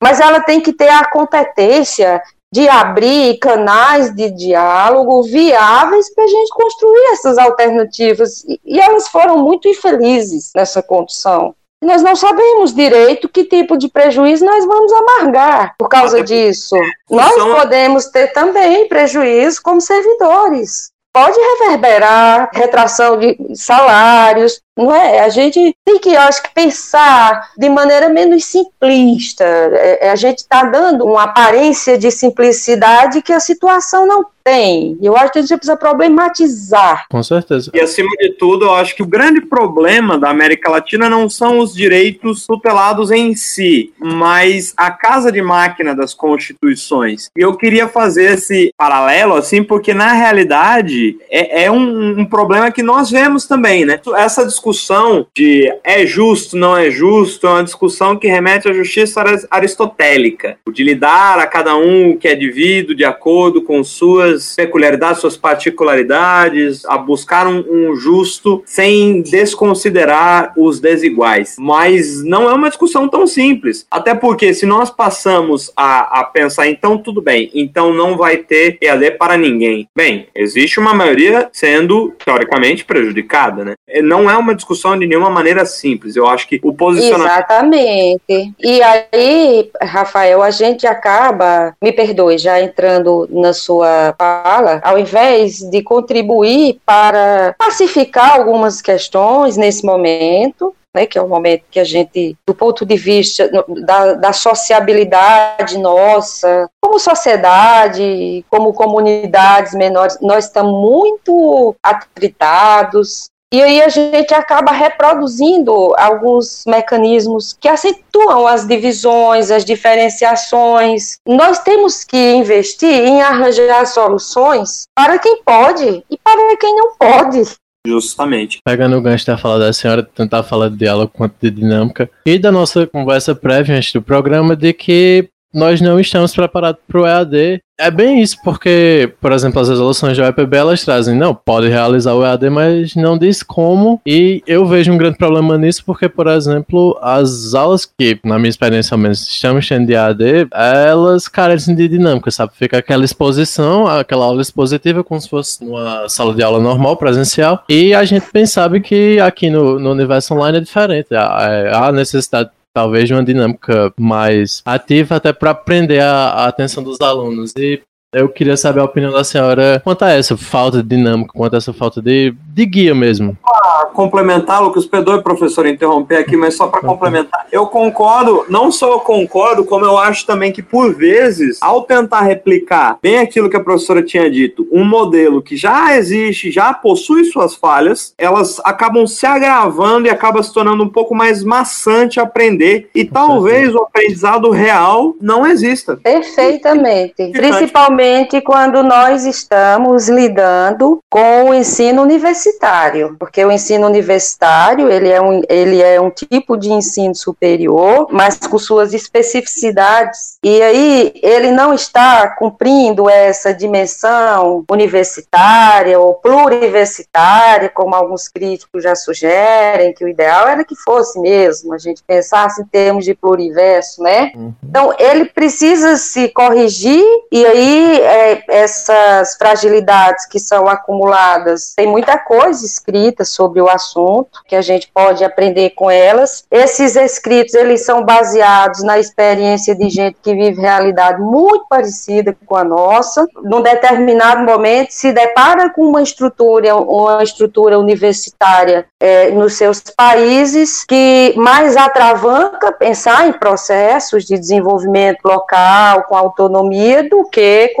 mas 0.00 0.20
ela 0.20 0.38
tem 0.38 0.60
que 0.60 0.72
ter 0.72 0.88
a 0.88 1.04
competência 1.10 2.22
de 2.52 2.68
abrir 2.68 3.38
canais 3.38 4.14
de 4.14 4.30
diálogo 4.30 5.22
viáveis 5.22 6.12
para 6.12 6.24
a 6.24 6.28
gente 6.28 6.50
construir 6.52 7.12
essas 7.12 7.38
alternativas. 7.38 8.44
E, 8.64 8.80
elas 8.80 9.08
foram 9.08 9.38
muito 9.38 9.68
infelizes 9.68 10.50
nessa 10.54 10.82
condição. 10.82 11.54
Nós 11.82 12.02
não 12.02 12.14
sabemos 12.14 12.74
direito 12.74 13.28
que 13.28 13.44
tipo 13.44 13.78
de 13.78 13.88
prejuízo 13.88 14.44
nós 14.44 14.66
vamos 14.66 14.92
amargar 14.92 15.74
por 15.78 15.88
causa 15.88 16.22
disso. 16.22 16.76
Nós 17.08 17.34
podemos 17.34 18.06
ter 18.06 18.32
também 18.32 18.86
prejuízo 18.86 19.62
como 19.62 19.80
servidores 19.80 20.90
pode 21.12 21.36
reverberar 21.38 22.50
retração 22.52 23.18
de 23.18 23.36
salários, 23.54 24.60
não 24.76 24.94
é? 24.94 25.20
A 25.20 25.28
gente 25.28 25.74
tem 25.84 25.98
que, 25.98 26.10
eu 26.10 26.20
acho 26.20 26.42
que, 26.42 26.54
pensar 26.54 27.50
de 27.56 27.68
maneira 27.68 28.08
menos 28.08 28.44
simplista. 28.44 29.44
É, 29.44 30.06
é 30.06 30.10
a 30.10 30.16
gente 30.16 30.38
está 30.38 30.62
dando 30.64 31.04
uma 31.04 31.24
aparência 31.24 31.98
de 31.98 32.10
simplicidade 32.10 33.22
que 33.22 33.32
a 33.32 33.40
situação 33.40 34.06
não 34.06 34.24
tem. 34.42 34.98
Eu 35.02 35.16
acho 35.16 35.32
que 35.32 35.38
a 35.38 35.42
gente 35.42 35.56
precisa 35.56 35.76
problematizar. 35.76 37.04
Com 37.10 37.22
certeza. 37.22 37.70
E 37.74 37.80
acima 37.80 38.10
de 38.18 38.30
tudo, 38.38 38.64
eu 38.64 38.74
acho 38.74 38.94
que 38.96 39.02
o 39.02 39.06
grande 39.06 39.40
problema 39.40 40.18
da 40.18 40.30
América 40.30 40.70
Latina 40.70 41.10
não 41.10 41.28
são 41.28 41.58
os 41.58 41.74
direitos 41.74 42.46
tutelados 42.46 43.10
em 43.10 43.34
si, 43.34 43.92
mas 43.98 44.72
a 44.76 44.90
casa 44.90 45.30
de 45.30 45.42
máquina 45.42 45.94
das 45.94 46.14
constituições. 46.14 47.28
E 47.36 47.42
eu 47.42 47.56
queria 47.56 47.86
fazer 47.86 48.34
esse 48.34 48.72
paralelo 48.76 49.34
assim, 49.34 49.62
porque 49.62 49.92
na 49.92 50.12
realidade 50.12 50.99
é, 51.30 51.64
é 51.64 51.70
um, 51.70 52.20
um, 52.20 52.24
problema 52.24 52.70
que 52.70 52.82
nós 52.82 53.10
vemos 53.10 53.46
também, 53.46 53.84
né? 53.84 54.00
Essa 54.16 54.44
discussão 54.44 55.26
de 55.34 55.72
é 55.84 56.06
justo, 56.06 56.56
não 56.56 56.76
é 56.76 56.90
justo, 56.90 57.46
é 57.46 57.50
uma 57.50 57.64
discussão 57.64 58.16
que 58.16 58.28
remete 58.28 58.68
à 58.68 58.72
justiça 58.72 59.22
aristotélica, 59.50 60.56
de 60.72 60.82
lidar 60.82 61.38
a 61.38 61.46
cada 61.46 61.76
um 61.76 62.16
que 62.16 62.28
é 62.28 62.34
devido 62.34 62.94
de 62.94 63.04
acordo 63.04 63.62
com 63.62 63.82
suas 63.82 64.54
peculiaridades, 64.54 65.20
suas 65.20 65.36
particularidades, 65.36 66.84
a 66.86 66.96
buscar 66.96 67.46
um, 67.46 67.64
um 67.70 67.96
justo 67.96 68.62
sem 68.64 69.22
desconsiderar 69.22 70.52
os 70.56 70.80
desiguais. 70.80 71.56
Mas 71.58 72.22
não 72.24 72.48
é 72.48 72.52
uma 72.52 72.68
discussão 72.68 73.08
tão 73.08 73.26
simples, 73.26 73.86
até 73.90 74.14
porque 74.14 74.52
se 74.54 74.66
nós 74.66 74.90
passamos 74.90 75.70
a, 75.76 76.20
a 76.20 76.24
pensar, 76.24 76.68
então 76.68 76.98
tudo 76.98 77.20
bem, 77.20 77.50
então 77.54 77.92
não 77.92 78.16
vai 78.16 78.38
ter 78.38 78.78
EAD 78.80 79.12
para 79.12 79.36
ninguém. 79.36 79.88
Bem, 79.94 80.28
existe 80.34 80.78
uma 80.78 80.89
maioria 80.94 81.48
sendo 81.52 82.12
teoricamente 82.24 82.84
prejudicada, 82.84 83.64
né? 83.64 83.74
Não 84.02 84.30
é 84.30 84.36
uma 84.36 84.54
discussão 84.54 84.98
de 84.98 85.06
nenhuma 85.06 85.30
maneira 85.30 85.64
simples. 85.64 86.16
Eu 86.16 86.26
acho 86.26 86.48
que 86.48 86.60
o 86.62 86.72
posicionamento. 86.72 87.32
Exatamente. 87.32 88.54
E 88.60 88.82
aí, 88.82 89.70
Rafael, 89.82 90.42
a 90.42 90.50
gente 90.50 90.86
acaba, 90.86 91.74
me 91.82 91.92
perdoe, 91.92 92.38
já 92.38 92.60
entrando 92.60 93.28
na 93.30 93.52
sua 93.52 94.14
fala, 94.18 94.80
ao 94.84 94.98
invés 94.98 95.58
de 95.58 95.82
contribuir 95.82 96.78
para 96.84 97.54
pacificar 97.58 98.36
algumas 98.36 98.80
questões 98.80 99.56
nesse 99.56 99.84
momento, 99.84 100.74
né, 100.94 101.06
que 101.06 101.18
é 101.18 101.22
o 101.22 101.28
momento 101.28 101.64
que 101.70 101.78
a 101.78 101.84
gente, 101.84 102.36
do 102.46 102.54
ponto 102.54 102.84
de 102.84 102.96
vista 102.96 103.50
da, 103.84 104.14
da 104.14 104.32
sociabilidade 104.32 105.78
nossa, 105.78 106.68
como 106.80 106.98
sociedade, 106.98 108.44
como 108.50 108.72
comunidades 108.72 109.74
menores, 109.74 110.18
nós 110.20 110.46
estamos 110.46 110.72
muito 110.72 111.74
atritados, 111.82 113.30
e 113.52 113.60
aí 113.60 113.82
a 113.82 113.88
gente 113.88 114.32
acaba 114.32 114.70
reproduzindo 114.70 115.92
alguns 115.98 116.62
mecanismos 116.68 117.52
que 117.52 117.68
acentuam 117.68 118.46
as 118.46 118.64
divisões, 118.64 119.50
as 119.50 119.64
diferenciações. 119.64 121.18
Nós 121.26 121.58
temos 121.58 122.04
que 122.04 122.32
investir 122.34 122.88
em 122.88 123.20
arranjar 123.20 123.86
soluções 123.86 124.84
para 124.94 125.18
quem 125.18 125.42
pode 125.42 126.04
e 126.08 126.16
para 126.18 126.56
quem 126.58 126.76
não 126.76 126.94
pode. 126.94 127.42
Justamente. 127.86 128.58
Pegando 128.64 128.96
o 128.96 129.00
gancho 129.00 129.26
da 129.26 129.38
fala 129.38 129.58
da 129.58 129.72
senhora, 129.72 130.02
tentar 130.02 130.42
falar 130.42 130.68
de 130.68 130.76
diálogo 130.76 131.12
quanto 131.14 131.34
de 131.40 131.50
dinâmica, 131.50 132.10
e 132.26 132.38
da 132.38 132.52
nossa 132.52 132.86
conversa 132.86 133.34
prévia 133.34 133.76
antes 133.76 133.92
do 133.92 134.02
programa, 134.02 134.54
de 134.54 134.72
que 134.72 135.30
nós 135.52 135.80
não 135.80 135.98
estamos 135.98 136.34
preparados 136.34 136.80
para 136.86 137.00
o 137.00 137.06
EAD 137.06 137.60
é 137.80 137.90
bem 137.90 138.20
isso, 138.20 138.36
porque, 138.44 139.10
por 139.22 139.32
exemplo, 139.32 139.58
as 139.58 139.70
resoluções 139.70 140.14
da 140.14 140.24
UEPB 140.24 140.54
elas 140.54 140.84
trazem, 140.84 141.16
não, 141.16 141.34
pode 141.34 141.66
realizar 141.66 142.14
o 142.14 142.22
EAD, 142.22 142.50
mas 142.50 142.94
não 142.94 143.16
diz 143.16 143.42
como. 143.42 143.98
E 144.04 144.42
eu 144.46 144.66
vejo 144.66 144.92
um 144.92 144.98
grande 144.98 145.16
problema 145.16 145.56
nisso, 145.56 145.82
porque, 145.86 146.06
por 146.06 146.26
exemplo, 146.26 146.98
as 147.00 147.54
aulas 147.54 147.86
que, 147.86 148.20
na 148.22 148.38
minha 148.38 148.50
experiência 148.50 148.94
ao 148.94 148.98
menos, 148.98 149.26
estamos 149.26 149.66
tendo 149.66 149.86
de 149.86 149.94
EAD, 149.94 150.48
elas 150.52 151.26
carecem 151.26 151.74
de 151.74 151.88
dinâmica, 151.88 152.30
sabe? 152.30 152.52
Fica 152.54 152.76
aquela 152.76 153.02
exposição, 153.02 153.86
aquela 153.86 154.26
aula 154.26 154.42
expositiva, 154.42 155.02
como 155.02 155.18
se 155.18 155.30
fosse 155.30 155.64
numa 155.64 156.06
sala 156.06 156.34
de 156.34 156.42
aula 156.42 156.60
normal, 156.60 156.98
presencial. 156.98 157.64
E 157.66 157.94
a 157.94 158.04
gente 158.04 158.26
bem 158.30 158.44
sabe 158.44 158.82
que 158.82 159.18
aqui 159.20 159.48
no, 159.48 159.78
no 159.78 159.90
universo 159.90 160.34
online 160.34 160.58
é 160.58 160.60
diferente. 160.60 161.14
Há, 161.14 161.86
há 161.86 161.92
necessidade 161.92 162.50
talvez 162.72 163.10
uma 163.10 163.24
dinâmica 163.24 163.92
mais 163.98 164.62
ativa 164.64 165.16
até 165.16 165.32
para 165.32 165.54
prender 165.54 166.02
a, 166.02 166.30
a, 166.30 166.46
atenção 166.48 166.82
dos 166.82 167.00
alunos. 167.00 167.52
E 167.56 167.82
eu 168.12 168.28
queria 168.28 168.56
saber 168.56 168.80
a 168.80 168.84
opinião 168.84 169.12
da 169.12 169.22
senhora 169.22 169.80
quanto 169.84 170.04
a 170.04 170.10
essa 170.10 170.36
falta 170.36 170.82
de 170.82 170.96
dinâmica, 170.96 171.32
quanto 171.32 171.54
a 171.54 171.58
essa 171.58 171.72
falta 171.72 172.02
de, 172.02 172.34
de 172.48 172.66
guia 172.66 172.92
mesmo. 172.92 173.38
Para 173.40 173.86
complementar, 173.94 174.60
Lucas, 174.60 174.84
perdoe, 174.84 175.22
professor, 175.22 175.64
interromper 175.64 176.16
aqui, 176.16 176.36
mas 176.36 176.56
só 176.56 176.66
para 176.66 176.80
complementar, 176.80 177.46
eu 177.52 177.66
concordo, 177.66 178.46
não 178.48 178.72
só 178.72 178.94
eu 178.94 179.00
concordo, 179.00 179.64
como 179.64 179.84
eu 179.84 179.96
acho 179.96 180.26
também 180.26 180.50
que, 180.50 180.60
por 180.60 180.92
vezes, 180.92 181.58
ao 181.60 181.82
tentar 181.82 182.22
replicar 182.22 182.98
bem 183.00 183.18
aquilo 183.18 183.48
que 183.48 183.56
a 183.56 183.62
professora 183.62 184.02
tinha 184.02 184.28
dito, 184.28 184.66
um 184.72 184.84
modelo 184.84 185.40
que 185.40 185.56
já 185.56 185.96
existe, 185.96 186.50
já 186.50 186.74
possui 186.74 187.24
suas 187.26 187.54
falhas, 187.54 188.12
elas 188.18 188.60
acabam 188.64 189.06
se 189.06 189.24
agravando 189.24 190.08
e 190.08 190.10
acaba 190.10 190.42
se 190.42 190.52
tornando 190.52 190.82
um 190.82 190.88
pouco 190.88 191.14
mais 191.14 191.44
maçante 191.44 192.18
aprender, 192.18 192.90
e 192.92 193.04
talvez 193.04 193.72
o 193.72 193.82
aprendizado 193.82 194.50
real 194.50 195.14
não 195.20 195.46
exista. 195.46 195.96
Perfeitamente. 195.96 197.30
Principalmente 197.30 197.99
principalmente 198.00 198.40
quando 198.40 198.82
nós 198.82 199.26
estamos 199.26 200.08
lidando 200.08 201.02
com 201.10 201.50
o 201.50 201.54
ensino 201.54 202.00
universitário, 202.00 203.14
porque 203.18 203.44
o 203.44 203.52
ensino 203.52 203.86
universitário 203.86 204.90
ele 204.90 205.10
é 205.10 205.20
um, 205.20 205.42
ele 205.50 205.82
é 205.82 206.00
um 206.00 206.10
tipo 206.10 206.56
de 206.56 206.72
ensino 206.72 207.14
superior, 207.14 208.08
mas 208.10 208.38
com 208.38 208.58
suas 208.58 208.94
especificidades. 208.94 210.38
E 210.42 210.62
aí 210.62 211.12
ele 211.22 211.50
não 211.50 211.74
está 211.74 212.28
cumprindo 212.28 213.10
essa 213.10 213.52
dimensão 213.52 214.64
universitária 214.70 215.98
ou 216.00 216.14
pluriversitária, 216.14 217.68
como 217.68 217.94
alguns 217.94 218.28
críticos 218.28 218.82
já 218.82 218.94
sugerem, 218.94 219.92
que 219.92 220.04
o 220.04 220.08
ideal 220.08 220.48
era 220.48 220.64
que 220.64 220.74
fosse 220.74 221.20
mesmo, 221.20 221.74
a 221.74 221.78
gente 221.78 222.02
pensasse 222.02 222.62
em 222.62 222.64
termos 222.64 223.04
de 223.04 223.14
pluriverso, 223.14 224.02
né? 224.02 224.32
Uhum. 224.34 224.54
Então 224.64 224.94
ele 224.98 225.26
precisa 225.26 225.96
se 225.98 226.28
corrigir 226.30 227.04
e 227.30 227.44
aí 227.44 227.89
é, 227.98 228.42
essas 228.48 229.36
fragilidades 229.36 230.26
que 230.26 230.38
são 230.38 230.68
acumuladas, 230.68 231.74
tem 231.76 231.86
muita 231.86 232.18
coisa 232.18 232.64
escrita 232.64 233.24
sobre 233.24 233.60
o 233.60 233.68
assunto 233.68 234.40
que 234.46 234.56
a 234.56 234.62
gente 234.62 234.90
pode 234.92 235.24
aprender 235.24 235.70
com 235.70 235.90
elas. 235.90 236.44
Esses 236.50 236.96
escritos 236.96 237.54
eles 237.54 237.84
são 237.84 238.04
baseados 238.04 238.82
na 238.82 238.98
experiência 238.98 239.74
de 239.74 239.88
gente 239.88 240.18
que 240.22 240.34
vive 240.34 240.60
realidade 240.60 241.20
muito 241.20 241.66
parecida 241.68 242.36
com 242.46 242.56
a 242.56 242.64
nossa. 242.64 243.26
Num 243.42 243.62
determinado 243.62 244.42
momento 244.42 244.90
se 244.90 245.12
depara 245.12 245.70
com 245.70 245.82
uma 245.82 246.02
estrutura, 246.02 246.76
uma 246.76 247.22
estrutura 247.22 247.78
universitária 247.78 248.86
é, 248.98 249.30
nos 249.30 249.54
seus 249.54 249.80
países 249.80 250.84
que 250.84 251.34
mais 251.36 251.76
atravanca 251.76 252.72
pensar 252.72 253.28
em 253.28 253.32
processos 253.32 254.24
de 254.24 254.38
desenvolvimento 254.38 255.24
local 255.24 256.04
com 256.04 256.16
autonomia 256.16 257.08
do 257.08 257.28
que 257.28 257.72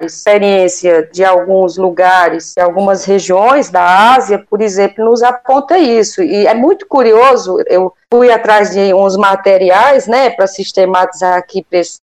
A 0.00 0.06
experiência 0.06 1.08
de 1.12 1.24
alguns 1.24 1.76
lugares, 1.76 2.54
de 2.56 2.62
algumas 2.62 3.04
regiões 3.04 3.70
da 3.70 4.14
Ásia, 4.14 4.44
por 4.48 4.60
exemplo, 4.60 5.04
nos 5.04 5.22
aponta 5.22 5.78
isso. 5.78 6.22
E 6.22 6.46
é 6.46 6.54
muito 6.54 6.86
curioso, 6.86 7.56
eu 7.66 7.92
fui 8.12 8.30
atrás 8.30 8.70
de 8.70 8.94
uns 8.94 9.16
materiais, 9.16 10.06
né, 10.06 10.30
para 10.30 10.46
sistematizar 10.46 11.36
aqui 11.36 11.64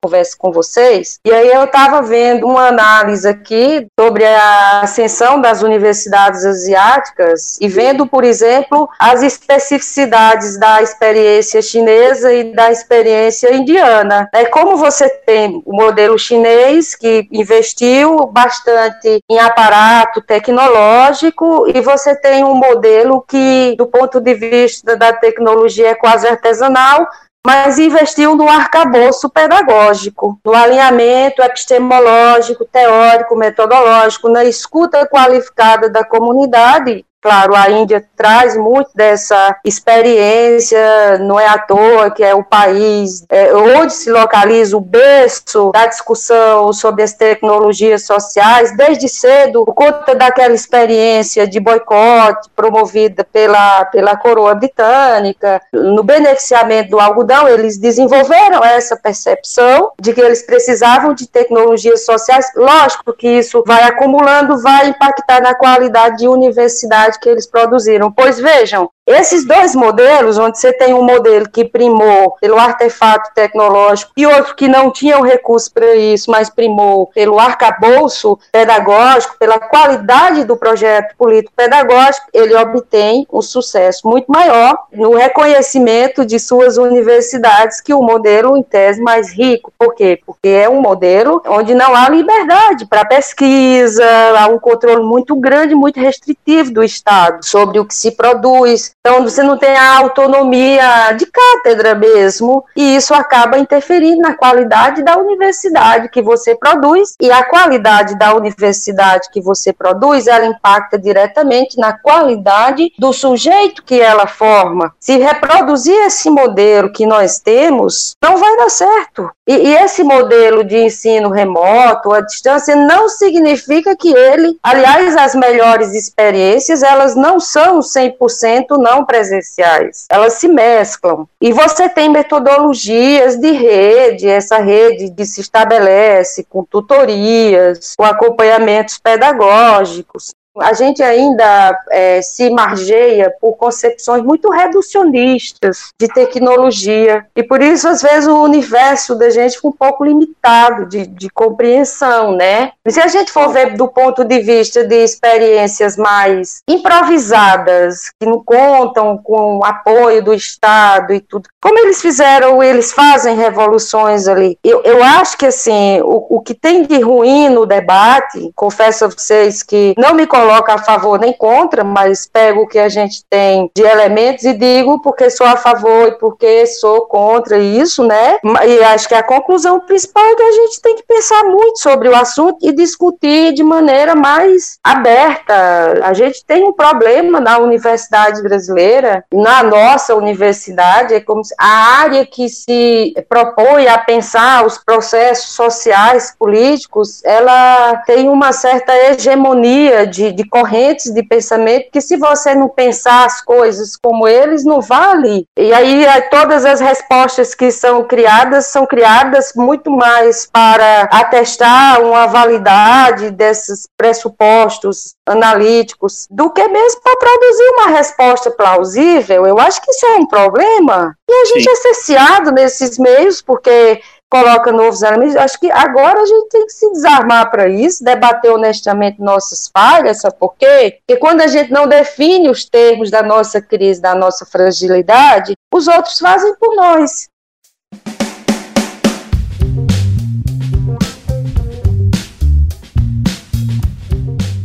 conversa 0.04 0.36
com 0.38 0.52
vocês. 0.52 1.18
E 1.24 1.32
aí 1.32 1.48
eu 1.48 1.64
estava 1.64 2.02
vendo 2.02 2.46
uma 2.46 2.68
análise 2.68 3.26
aqui 3.26 3.86
sobre 3.98 4.24
a 4.24 4.82
ascensão 4.82 5.40
das 5.40 5.62
universidades 5.62 6.44
asiáticas 6.44 7.58
e 7.58 7.68
vendo, 7.68 8.06
por 8.06 8.22
exemplo, 8.22 8.86
as 8.98 9.22
especificidades 9.22 10.58
da 10.58 10.82
experiência 10.82 11.62
chinesa 11.62 12.32
e 12.34 12.52
da 12.54 12.70
experiência 12.70 13.54
indiana. 13.54 14.28
É 14.34 14.44
como 14.44 14.76
você 14.76 15.08
tem 15.08 15.62
o 15.64 15.74
modelo 15.74 16.18
chinês 16.18 16.94
que 16.94 17.26
investiu 17.32 18.26
bastante 18.26 19.20
em 19.30 19.38
aparato 19.38 20.20
tecnológico 20.20 21.66
e 21.74 21.80
você 21.80 22.14
tem 22.14 22.44
um 22.44 22.54
modelo 22.54 23.24
que, 23.26 23.74
do 23.78 23.86
ponto 23.86 24.20
de 24.20 24.34
vista 24.34 24.96
da 24.96 25.14
tecnologia, 25.14 25.88
é 25.88 25.94
quase 25.94 26.26
artesanal, 26.28 27.08
mas 27.46 27.78
investiu 27.78 28.34
no 28.34 28.48
arcabouço 28.48 29.28
pedagógico, 29.28 30.40
no 30.44 30.54
alinhamento 30.54 31.42
epistemológico, 31.42 32.64
teórico, 32.64 33.36
metodológico, 33.36 34.30
na 34.30 34.44
escuta 34.44 35.06
qualificada 35.06 35.90
da 35.90 36.02
comunidade 36.02 37.04
Claro, 37.24 37.56
a 37.56 37.70
Índia 37.70 38.04
traz 38.14 38.54
muito 38.54 38.90
dessa 38.94 39.56
experiência, 39.64 41.16
não 41.20 41.40
é 41.40 41.46
à 41.46 41.56
toa 41.56 42.10
que 42.10 42.22
é 42.22 42.34
o 42.34 42.44
país 42.44 43.24
é, 43.30 43.50
onde 43.54 43.94
se 43.94 44.10
localiza 44.10 44.76
o 44.76 44.80
berço 44.80 45.72
da 45.72 45.86
discussão 45.86 46.70
sobre 46.74 47.02
as 47.02 47.14
tecnologias 47.14 48.04
sociais, 48.04 48.76
desde 48.76 49.08
cedo, 49.08 49.64
por 49.64 49.72
conta 49.72 50.14
daquela 50.14 50.52
experiência 50.52 51.48
de 51.48 51.58
boicote 51.58 52.50
promovida 52.54 53.24
pela, 53.24 53.86
pela 53.86 54.18
coroa 54.18 54.54
britânica, 54.54 55.62
no 55.72 56.02
beneficiamento 56.02 56.90
do 56.90 57.00
algodão, 57.00 57.48
eles 57.48 57.78
desenvolveram 57.78 58.62
essa 58.62 58.98
percepção 58.98 59.92
de 59.98 60.12
que 60.12 60.20
eles 60.20 60.42
precisavam 60.42 61.14
de 61.14 61.26
tecnologias 61.26 62.04
sociais. 62.04 62.52
Lógico 62.54 63.14
que 63.14 63.28
isso 63.28 63.64
vai 63.66 63.82
acumulando, 63.84 64.60
vai 64.60 64.88
impactar 64.88 65.40
na 65.40 65.54
qualidade 65.54 66.18
de 66.18 66.28
universidade 66.28 67.13
que 67.16 67.28
eles 67.28 67.46
produziram. 67.46 68.12
Pois 68.12 68.38
vejam, 68.38 68.90
Esses 69.06 69.44
dois 69.44 69.74
modelos, 69.74 70.38
onde 70.38 70.58
você 70.58 70.72
tem 70.72 70.94
um 70.94 71.02
modelo 71.02 71.46
que 71.46 71.62
primou 71.62 72.38
pelo 72.40 72.58
artefato 72.58 73.30
tecnológico 73.34 74.10
e 74.16 74.24
outro 74.24 74.54
que 74.54 74.66
não 74.66 74.90
tinha 74.90 75.18
o 75.18 75.22
recurso 75.22 75.70
para 75.74 75.94
isso, 75.94 76.30
mas 76.30 76.48
primou 76.48 77.08
pelo 77.08 77.38
arcabouço 77.38 78.38
pedagógico, 78.50 79.36
pela 79.38 79.58
qualidade 79.58 80.44
do 80.44 80.56
projeto 80.56 81.14
político-pedagógico, 81.18 82.28
ele 82.32 82.54
obtém 82.54 83.26
um 83.30 83.42
sucesso 83.42 84.08
muito 84.08 84.32
maior 84.32 84.74
no 84.90 85.14
reconhecimento 85.14 86.24
de 86.24 86.38
suas 86.38 86.78
universidades 86.78 87.82
que 87.82 87.92
o 87.92 88.00
modelo, 88.00 88.56
em 88.56 88.62
tese, 88.62 89.02
mais 89.02 89.30
rico. 89.30 89.70
Por 89.78 89.94
quê? 89.94 90.18
Porque 90.24 90.48
é 90.48 90.66
um 90.66 90.80
modelo 90.80 91.42
onde 91.46 91.74
não 91.74 91.94
há 91.94 92.08
liberdade 92.08 92.86
para 92.86 93.04
pesquisa, 93.04 94.06
há 94.38 94.46
um 94.46 94.58
controle 94.58 95.04
muito 95.04 95.36
grande, 95.36 95.74
muito 95.74 96.00
restritivo 96.00 96.72
do 96.72 96.82
Estado 96.82 97.44
sobre 97.44 97.78
o 97.78 97.84
que 97.84 97.94
se 97.94 98.12
produz. 98.12 98.93
Então, 99.06 99.22
você 99.22 99.42
não 99.42 99.58
tem 99.58 99.76
a 99.76 99.98
autonomia 99.98 101.12
de 101.12 101.26
cátedra 101.26 101.94
mesmo, 101.94 102.64
e 102.74 102.96
isso 102.96 103.12
acaba 103.12 103.58
interferindo 103.58 104.22
na 104.22 104.34
qualidade 104.34 105.02
da 105.02 105.18
universidade 105.18 106.08
que 106.08 106.22
você 106.22 106.54
produz, 106.54 107.14
e 107.20 107.30
a 107.30 107.44
qualidade 107.44 108.18
da 108.18 108.34
universidade 108.34 109.28
que 109.30 109.42
você 109.42 109.74
produz, 109.74 110.26
ela 110.26 110.46
impacta 110.46 110.98
diretamente 110.98 111.76
na 111.78 111.92
qualidade 111.92 112.94
do 112.98 113.12
sujeito 113.12 113.82
que 113.84 114.00
ela 114.00 114.26
forma. 114.26 114.94
Se 114.98 115.18
reproduzir 115.18 115.94
esse 116.06 116.30
modelo 116.30 116.90
que 116.90 117.04
nós 117.04 117.38
temos, 117.38 118.16
não 118.22 118.38
vai 118.38 118.56
dar 118.56 118.70
certo. 118.70 119.30
E, 119.46 119.54
e 119.54 119.76
esse 119.76 120.02
modelo 120.02 120.64
de 120.64 120.78
ensino 120.78 121.28
remoto, 121.28 122.10
à 122.10 122.22
distância, 122.22 122.74
não 122.74 123.10
significa 123.10 123.94
que 123.94 124.08
ele, 124.16 124.58
aliás, 124.62 125.14
as 125.14 125.34
melhores 125.34 125.92
experiências, 125.92 126.82
elas 126.82 127.14
não 127.14 127.38
são 127.38 127.80
100% 127.80 128.78
não 128.78 128.93
presenciais, 129.02 130.04
elas 130.10 130.34
se 130.34 130.46
mesclam. 130.46 131.26
E 131.40 131.50
você 131.54 131.88
tem 131.88 132.10
metodologias 132.10 133.36
de 133.36 133.50
rede, 133.50 134.28
essa 134.28 134.58
rede 134.58 135.10
que 135.10 135.24
se 135.24 135.40
estabelece 135.40 136.44
com 136.44 136.62
tutorias, 136.62 137.94
com 137.96 138.04
acompanhamentos 138.04 138.98
pedagógicos, 138.98 140.34
a 140.60 140.72
gente 140.72 141.02
ainda 141.02 141.78
é, 141.90 142.22
se 142.22 142.50
margeia 142.50 143.32
por 143.40 143.56
concepções 143.56 144.22
muito 144.22 144.50
reducionistas 144.50 145.92
de 145.98 146.08
tecnologia 146.08 147.26
e 147.34 147.42
por 147.42 147.60
isso 147.60 147.88
às 147.88 148.02
vezes 148.02 148.28
o 148.28 148.42
universo 148.42 149.14
da 149.16 149.30
gente 149.30 149.56
fica 149.56 149.68
um 149.68 149.72
pouco 149.72 150.04
limitado 150.04 150.86
de, 150.86 151.06
de 151.06 151.28
compreensão, 151.30 152.32
né? 152.32 152.72
E 152.84 152.90
se 152.90 153.00
a 153.00 153.08
gente 153.08 153.32
for 153.32 153.48
ver 153.48 153.76
do 153.76 153.88
ponto 153.88 154.24
de 154.24 154.40
vista 154.40 154.84
de 154.86 154.96
experiências 154.96 155.96
mais 155.96 156.62
improvisadas, 156.68 158.10
que 158.18 158.26
não 158.26 158.42
contam 158.44 159.18
com 159.18 159.58
o 159.58 159.64
apoio 159.64 160.22
do 160.22 160.32
Estado 160.34 161.12
e 161.12 161.20
tudo, 161.20 161.48
como 161.60 161.78
eles 161.78 162.00
fizeram, 162.00 162.62
eles 162.62 162.92
fazem 162.92 163.36
revoluções 163.36 164.28
ali. 164.28 164.58
Eu, 164.62 164.82
eu 164.82 165.02
acho 165.02 165.36
que 165.36 165.46
assim, 165.46 166.00
o, 166.02 166.36
o 166.36 166.40
que 166.40 166.54
tem 166.54 166.82
de 166.84 167.00
ruim 167.00 167.48
no 167.48 167.66
debate, 167.66 168.50
confesso 168.54 169.04
a 169.04 169.08
vocês 169.08 169.62
que 169.62 169.94
não 169.96 170.14
me 170.14 170.26
a 170.50 170.78
favor 170.78 171.18
nem 171.18 171.32
contra, 171.32 171.84
mas 171.84 172.26
pego 172.26 172.62
o 172.62 172.66
que 172.66 172.78
a 172.78 172.88
gente 172.88 173.24
tem 173.28 173.70
de 173.74 173.82
elementos 173.82 174.44
e 174.44 174.52
digo 174.52 175.00
porque 175.00 175.30
sou 175.30 175.46
a 175.46 175.56
favor 175.56 176.08
e 176.08 176.18
porque 176.18 176.66
sou 176.66 177.02
contra 177.02 177.58
isso, 177.58 178.04
né? 178.04 178.38
E 178.66 178.82
acho 178.84 179.08
que 179.08 179.14
a 179.14 179.22
conclusão 179.22 179.80
principal 179.80 180.24
é 180.24 180.34
que 180.34 180.42
a 180.42 180.52
gente 180.52 180.80
tem 180.80 180.96
que 180.96 181.04
pensar 181.06 181.44
muito 181.44 181.78
sobre 181.78 182.08
o 182.08 182.16
assunto 182.16 182.58
e 182.62 182.72
discutir 182.72 183.52
de 183.52 183.62
maneira 183.62 184.14
mais 184.14 184.78
aberta. 184.82 186.00
A 186.02 186.12
gente 186.12 186.44
tem 186.44 186.64
um 186.64 186.72
problema 186.72 187.40
na 187.40 187.58
universidade 187.58 188.42
brasileira, 188.42 189.24
na 189.32 189.62
nossa 189.62 190.14
universidade, 190.14 191.14
é 191.14 191.20
como 191.20 191.44
se 191.44 191.54
a 191.58 192.00
área 192.02 192.26
que 192.26 192.48
se 192.48 193.14
propõe 193.28 193.86
a 193.86 193.98
pensar 193.98 194.64
os 194.64 194.78
processos 194.78 195.52
sociais, 195.52 196.34
políticos, 196.38 197.22
ela 197.24 197.96
tem 198.06 198.28
uma 198.28 198.52
certa 198.52 198.94
hegemonia 198.96 200.06
de, 200.06 200.32
de 200.34 200.48
correntes 200.48 201.12
de 201.12 201.22
pensamento 201.22 201.90
que 201.90 202.00
se 202.00 202.16
você 202.16 202.54
não 202.54 202.68
pensar 202.68 203.24
as 203.24 203.40
coisas 203.40 203.96
como 203.96 204.26
eles, 204.26 204.64
não 204.64 204.80
vale. 204.80 205.46
E 205.56 205.72
aí 205.72 206.04
é, 206.04 206.20
todas 206.22 206.64
as 206.64 206.80
respostas 206.80 207.54
que 207.54 207.70
são 207.70 208.04
criadas 208.04 208.66
são 208.66 208.86
criadas 208.86 209.52
muito 209.54 209.90
mais 209.90 210.46
para 210.46 211.02
atestar 211.04 212.00
uma 212.02 212.26
validade 212.26 213.30
desses 213.30 213.88
pressupostos 213.96 215.14
analíticos 215.26 216.26
do 216.30 216.50
que 216.50 216.66
mesmo 216.68 217.00
para 217.00 217.16
produzir 217.16 217.68
uma 217.70 217.88
resposta 217.88 218.50
plausível. 218.50 219.46
Eu 219.46 219.58
acho 219.58 219.80
que 219.80 219.90
isso 219.90 220.06
é 220.06 220.16
um 220.16 220.26
problema. 220.26 221.16
E 221.28 221.32
a 221.32 221.44
gente 221.46 221.64
Sim. 221.64 221.70
é 221.70 221.76
cerceado 221.76 222.52
nesses 222.52 222.98
meios 222.98 223.40
porque 223.40 224.02
coloca 224.34 224.72
novos 224.72 225.00
elementos. 225.02 225.36
Acho 225.36 225.60
que 225.60 225.70
agora 225.70 226.20
a 226.20 226.26
gente 226.26 226.48
tem 226.48 226.66
que 226.66 226.72
se 226.72 226.90
desarmar 226.90 227.52
para 227.52 227.68
isso, 227.68 228.02
debater 228.02 228.50
honestamente 228.50 229.20
nossas 229.20 229.70
falhas, 229.72 230.20
sabe 230.20 230.34
por 230.40 230.56
quê? 230.56 230.98
Porque 231.06 231.20
quando 231.20 231.40
a 231.42 231.46
gente 231.46 231.70
não 231.70 231.86
define 231.86 232.50
os 232.50 232.64
termos 232.64 233.12
da 233.12 233.22
nossa 233.22 233.62
crise, 233.62 234.02
da 234.02 234.12
nossa 234.12 234.44
fragilidade, 234.44 235.54
os 235.72 235.86
outros 235.86 236.18
fazem 236.18 236.52
por 236.56 236.74
nós. 236.74 237.28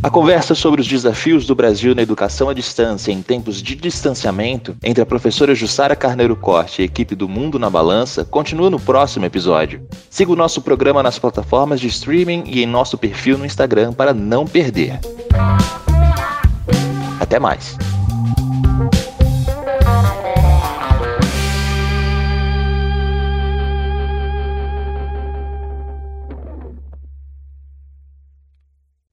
A 0.02 0.10
conversa 0.10 0.56
sobre 0.56 0.80
os 0.80 0.88
desafios 0.88 1.46
do 1.46 1.54
Brasil 1.54 1.94
na 1.94 2.02
educação 2.02 2.48
à 2.48 2.54
distância 2.54 3.12
em 3.12 3.22
tempos 3.22 3.62
de 3.62 3.76
distanciamento 3.76 4.78
entre 4.82 5.04
a 5.04 5.06
professora 5.06 5.54
Jussara 5.54 5.94
Carneiro 5.94 6.38
Corte 6.38 6.82
e 6.82 6.84
a 6.84 6.86
equipe 6.86 7.16
do 7.16 7.28
Mundo 7.28 7.60
na 7.60 7.70
Balança 7.70 8.24
continua 8.24 8.70
no 8.70 8.80
próximo 8.80 9.26
episódio. 9.26 9.86
Siga 10.10 10.32
o 10.32 10.38
nosso 10.38 10.62
programa 10.62 11.04
nas 11.04 11.20
plataformas 11.20 11.82
de 11.82 11.88
streaming 11.88 12.44
e 12.48 12.64
em 12.64 12.66
nosso 12.66 12.98
perfil 12.98 13.38
no 13.38 13.46
Instagram 13.46 13.92
para 13.92 14.14
não 14.14 14.48
perder. 14.48 15.02
Até 17.20 17.38
mais! 17.38 17.76